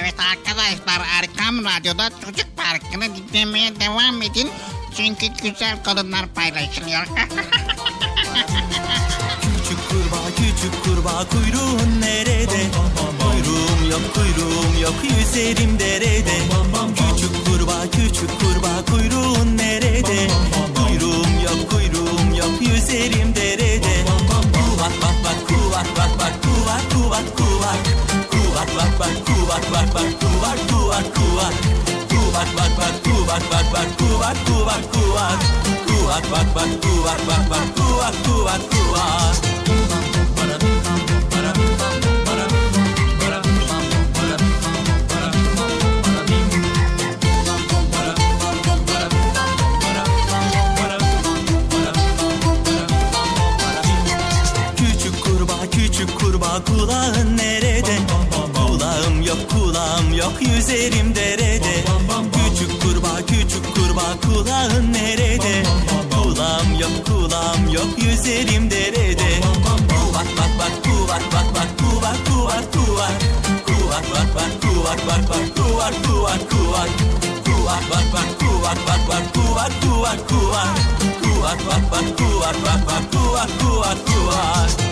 [0.00, 4.50] Evet arkadaşlar Erkam Radyo'da Çocuk Parkı'nı dinlemeye devam edin.
[4.96, 7.06] Çünkü güzel konular paylaşılıyor.
[9.42, 12.70] Küçük kurbağa küçük kurbağa kuyruğun nerede?
[13.20, 16.14] Kuyruğum yok kuyruğum yok yüzerim derede.
[16.14, 17.05] Küçük kurbağa kurbağa
[17.90, 20.28] küçük kurbağa kuyruğun nerede?
[20.76, 23.95] Kuyruğum yok kuyruğum yok yüzerim derede.
[60.66, 61.84] Yok yüzerim derede.
[62.32, 65.62] Küçük kurbağa küçük kurbağa kulağın nerede?
[66.10, 69.40] Kulağım yok kulağım yok yüzerim derede.
[69.88, 73.12] Kuvak bak bak kuvak bak bak kuvak kuvak kuvak.
[73.66, 76.90] Kuvak bak bak kuvak bak bak kuvak kuvak kuvak.
[77.44, 80.68] Kuvak bak bak kuvak bak bak kuvak kuvak kuvak.
[81.22, 84.85] Kuvak bak bak kuvak bak bak kuvak kuvak kuvak.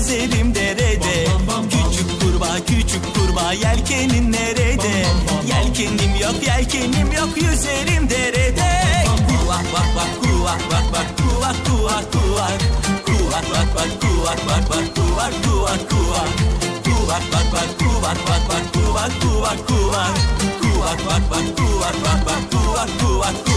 [0.00, 1.26] Yüzerim derede.
[1.70, 5.04] Küçük kurbağa küçük kurbağa yelkenin nerede?
[5.48, 8.70] Yelkenim yok yelkenim yok yüzerim derede.
[9.28, 12.60] Kuvak bak bak kuvak bak bak kuvak kuvak kuvak.
[13.06, 16.28] Kuvak bak bak kuvak bak bak kuvak kuvak kuvak.
[16.84, 20.14] Kuvak bak bak kuvak bak bak kuvak kuvak kuvak.
[20.62, 23.49] Kuvak bak bak kuvak bak bak kuvak kuvak kuvak.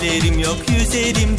[0.00, 1.38] Gözlerim yok yüzerim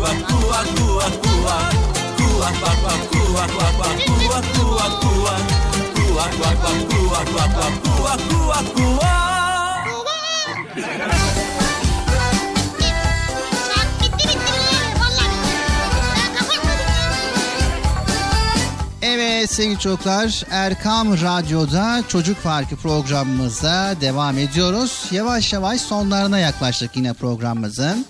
[0.00, 1.72] bak kuvak kuvak kuvak.
[2.18, 5.42] Kuvak bak bak kuvak bak bak kuvak kuvak kuvak.
[5.96, 7.76] Kuvak bak bak kuvak bak bak.
[15.00, 15.54] Vallahi bitti.
[16.38, 16.86] Kapatmadım
[19.02, 25.04] Evet sevgili çocuklar Erkam Radyo'da Çocuk Parkı programımızda devam ediyoruz.
[25.10, 28.06] Yavaş yavaş sonlarına yaklaştık yine programımızın.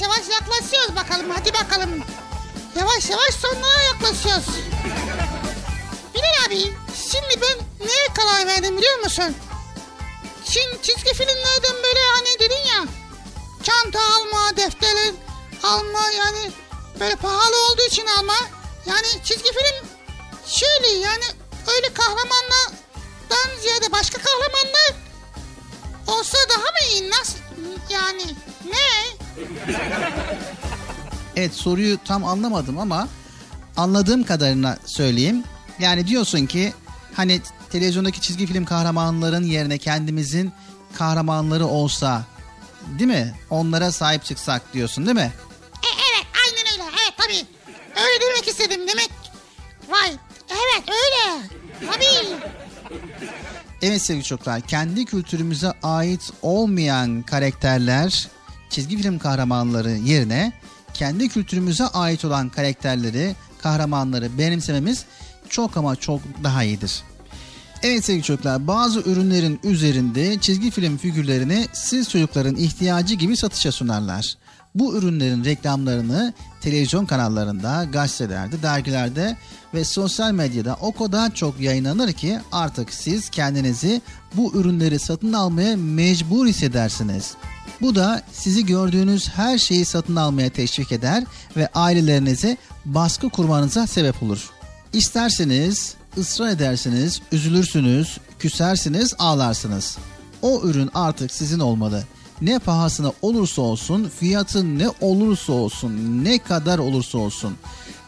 [0.00, 2.04] Yavaş yavaş yaklaşıyoruz bakalım hadi bakalım.
[2.76, 4.44] Yavaş yavaş sonlara yaklaşıyoruz.
[6.14, 6.74] Bilal abi
[7.10, 9.36] şimdi ben neye karar verdim biliyor musun?
[10.50, 12.84] Şimdi çizgi filmlerden böyle hani dedin ya
[13.62, 15.14] çanta alma, defterler
[15.62, 16.50] alma yani
[17.00, 18.36] böyle pahalı olduğu için alma.
[18.86, 19.88] Yani çizgi film
[20.46, 21.24] şöyle yani
[21.76, 24.94] öyle kahramanlardan ziyade başka kahramanlar
[26.06, 27.10] olsa daha mı iyi?
[27.10, 27.38] Nasıl?
[27.90, 28.22] Yani
[28.66, 29.16] ne?
[31.36, 33.08] Evet soruyu tam anlamadım ama
[33.76, 35.44] anladığım kadarına söyleyeyim.
[35.78, 36.72] Yani diyorsun ki
[37.14, 37.40] hani
[37.70, 40.52] televizyondaki çizgi film kahramanların yerine kendimizin
[40.98, 42.22] kahramanları olsa
[42.98, 43.34] değil mi?
[43.50, 45.32] Onlara sahip çıksak diyorsun değil mi?
[45.82, 46.90] E, evet aynen öyle.
[47.02, 47.46] Evet tabii.
[48.04, 49.10] Öyle demek istedim demek.
[49.90, 50.10] Vay.
[50.50, 51.42] Evet öyle.
[51.92, 52.36] Tabii.
[53.82, 58.28] Evet sevgili çocuklar kendi kültürümüze ait olmayan karakterler
[58.70, 60.52] çizgi film kahramanları yerine
[60.94, 65.04] kendi kültürümüze ait olan karakterleri kahramanları benimsememiz
[65.48, 67.02] çok ama çok daha iyidir.
[67.82, 74.36] Evet sevgili çocuklar bazı ürünlerin üzerinde çizgi film figürlerini siz çocukların ihtiyacı gibi satışa sunarlar.
[74.74, 79.36] Bu ürünlerin reklamlarını televizyon kanallarında, gazetelerde, dergilerde
[79.74, 84.00] ve sosyal medyada o kadar çok yayınlanır ki artık siz kendinizi
[84.34, 87.34] bu ürünleri satın almaya mecbur hissedersiniz.
[87.80, 91.24] Bu da sizi gördüğünüz her şeyi satın almaya teşvik eder
[91.56, 94.50] ve ailelerinize baskı kurmanıza sebep olur.
[94.92, 99.98] İsterseniz, ısrar edersiniz, üzülürsünüz, küsersiniz, ağlarsınız.
[100.42, 102.04] O ürün artık sizin olmalı.
[102.40, 107.56] ne pahasına olursa olsun, fiyatı ne olursa olsun, ne kadar olursa olsun,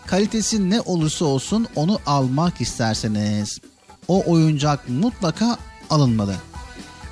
[0.07, 3.59] kalitesi ne olursa olsun onu almak isterseniz
[4.09, 5.59] o oyuncak mutlaka
[5.91, 6.37] alınmalı.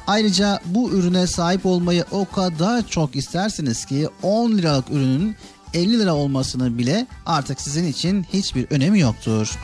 [0.07, 5.37] Ayrıca bu ürüne sahip olmayı o kadar çok istersiniz ki 10 liralık ürünün
[5.75, 9.59] 50 lira olmasını bile artık sizin için hiçbir önemi yoktur.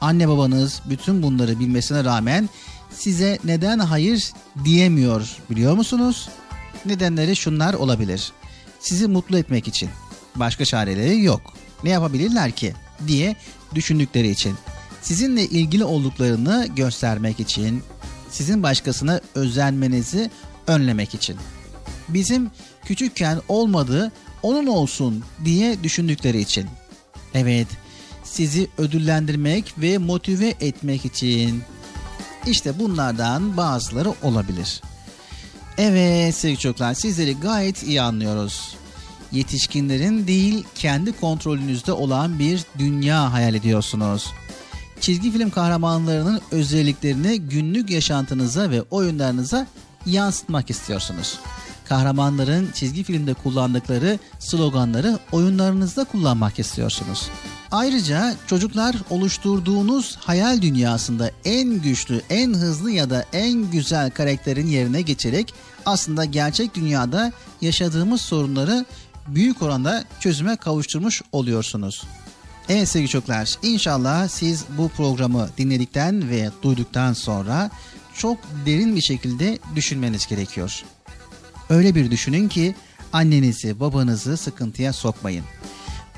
[0.00, 2.48] Anne babanız bütün bunları bilmesine rağmen
[2.90, 4.32] size neden hayır
[4.64, 6.28] diyemiyor biliyor musunuz?
[6.84, 8.32] Nedenleri şunlar olabilir.
[8.80, 9.90] Sizi mutlu etmek için.
[10.36, 11.40] Başka çareleri yok.
[11.84, 12.74] Ne yapabilirler ki
[13.06, 13.36] diye
[13.74, 14.54] düşündükleri için.
[15.02, 17.82] Sizinle ilgili olduklarını göstermek için,
[18.36, 20.30] sizin başkasına özenmenizi
[20.66, 21.36] önlemek için.
[22.08, 22.50] Bizim
[22.84, 26.66] küçükken olmadığı onun olsun diye düşündükleri için.
[27.34, 27.66] Evet,
[28.24, 31.62] sizi ödüllendirmek ve motive etmek için.
[32.46, 34.82] İşte bunlardan bazıları olabilir.
[35.78, 38.76] Evet sevgili çocuklar sizleri gayet iyi anlıyoruz.
[39.32, 44.26] Yetişkinlerin değil kendi kontrolünüzde olan bir dünya hayal ediyorsunuz.
[45.00, 49.66] Çizgi film kahramanlarının özelliklerini günlük yaşantınıza ve oyunlarınıza
[50.06, 51.38] yansıtmak istiyorsunuz.
[51.88, 57.28] Kahramanların çizgi filmde kullandıkları sloganları oyunlarınızda kullanmak istiyorsunuz.
[57.70, 65.02] Ayrıca çocuklar oluşturduğunuz hayal dünyasında en güçlü, en hızlı ya da en güzel karakterin yerine
[65.02, 65.54] geçerek
[65.86, 68.84] aslında gerçek dünyada yaşadığımız sorunları
[69.28, 72.02] büyük oranda çözüme kavuşturmuş oluyorsunuz.
[72.68, 77.70] Evet sevgili çocuklar inşallah siz bu programı dinledikten ve duyduktan sonra
[78.14, 80.84] çok derin bir şekilde düşünmeniz gerekiyor.
[81.70, 82.74] Öyle bir düşünün ki
[83.12, 85.44] annenizi babanızı sıkıntıya sokmayın.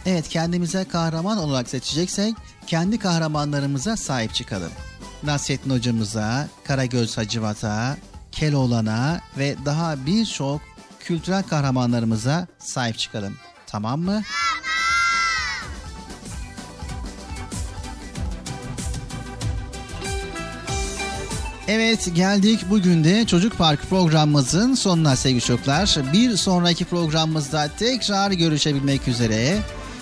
[0.07, 2.35] Evet kendimize kahraman olarak seçeceksek
[2.67, 4.71] kendi kahramanlarımıza sahip çıkalım.
[5.23, 7.97] Nasrettin hocamıza, Karagöz Hacivat'a,
[8.33, 10.61] Keloğlan'a ve daha birçok
[11.01, 13.35] kültürel kahramanlarımıza sahip çıkalım.
[13.67, 14.23] Tamam mı?
[21.71, 25.97] Evet geldik bugün de Çocuk Park programımızın sonuna sevgili çocuklar.
[26.13, 29.59] Bir sonraki programımızda tekrar görüşebilmek üzere.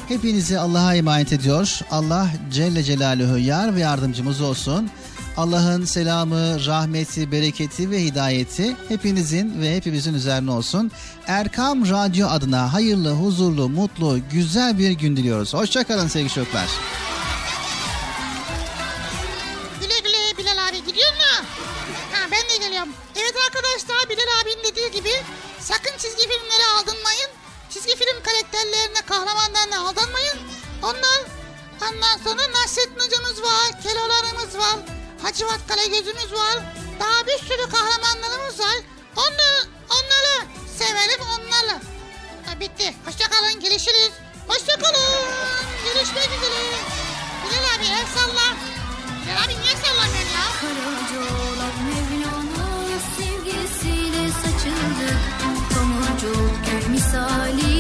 [0.09, 1.80] Hepinizi Allah'a emanet ediyor.
[1.90, 4.90] Allah Celle Celaluhu yar ve yardımcımız olsun.
[5.36, 10.90] Allah'ın selamı, rahmeti, bereketi ve hidayeti hepinizin ve hepimizin üzerine olsun.
[11.26, 15.55] Erkam Radyo adına hayırlı, huzurlu, mutlu, güzel bir gün diliyoruz.
[15.55, 16.68] Hoşçakalın sevgili çocuklar.
[23.16, 25.12] Evet arkadaşlar Bilal abinin dediği gibi
[25.60, 27.30] sakın çizgi filmlere aldınmayın.
[27.70, 30.38] Çizgi film karakterlerine, kahramanlarına aldanmayın.
[30.82, 31.20] Onlar
[31.82, 34.76] ondan sonra Nasrettin hocamız var, Keloğlan'ımız var,
[35.22, 36.56] Hacivat Karagöz'ümüz var.
[37.01, 38.76] Daha bir sürü kahramanlarımız var.
[39.16, 39.60] Onları,
[39.90, 40.47] onları
[40.78, 41.80] severim onlarla.
[42.47, 42.94] Ha, bitti.
[43.05, 44.10] Hoşçakalın, görüşürüz.
[44.48, 45.24] Hoşçakalın.
[45.84, 46.60] Görüşmek üzere.
[47.44, 48.56] Bilal abi el salla.
[49.26, 51.55] Bilal abi niye sallamıyorsun ya?
[56.97, 57.76] Misali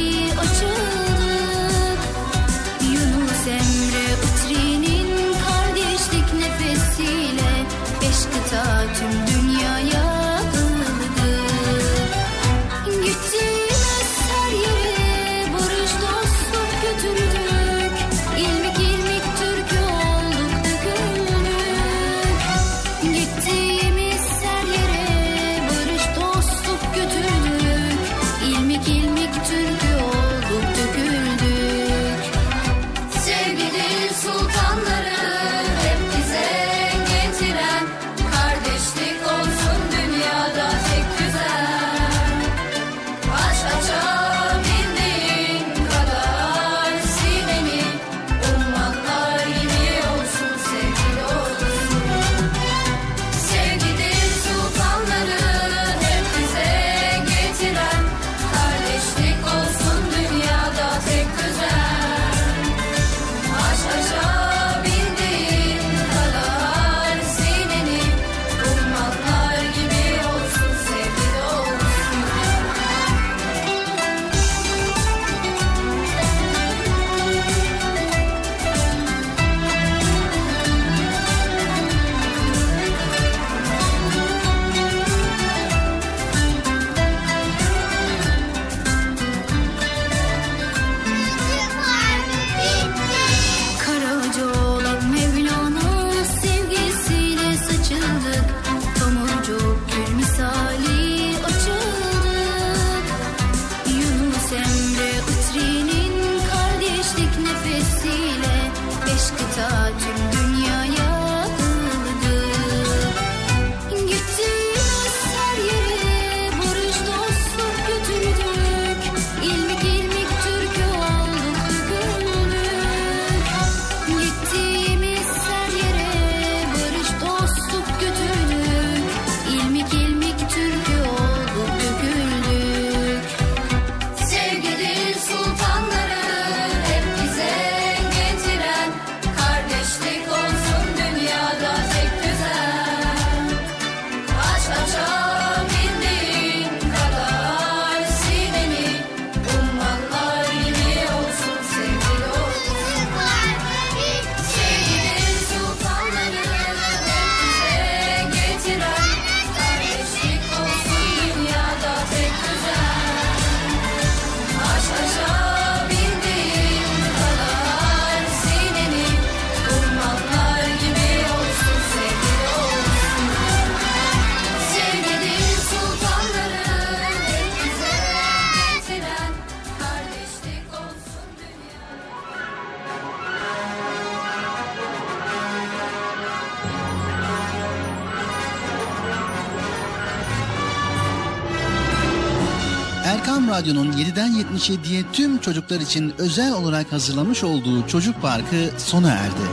[194.56, 199.46] 7'den 77'ye tüm çocuklar için özel olarak hazırlamış olduğu Çocuk Parkı sona erdi.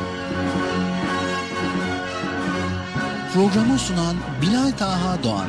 [3.34, 5.48] Programı sunan Bilal Taha Doğan.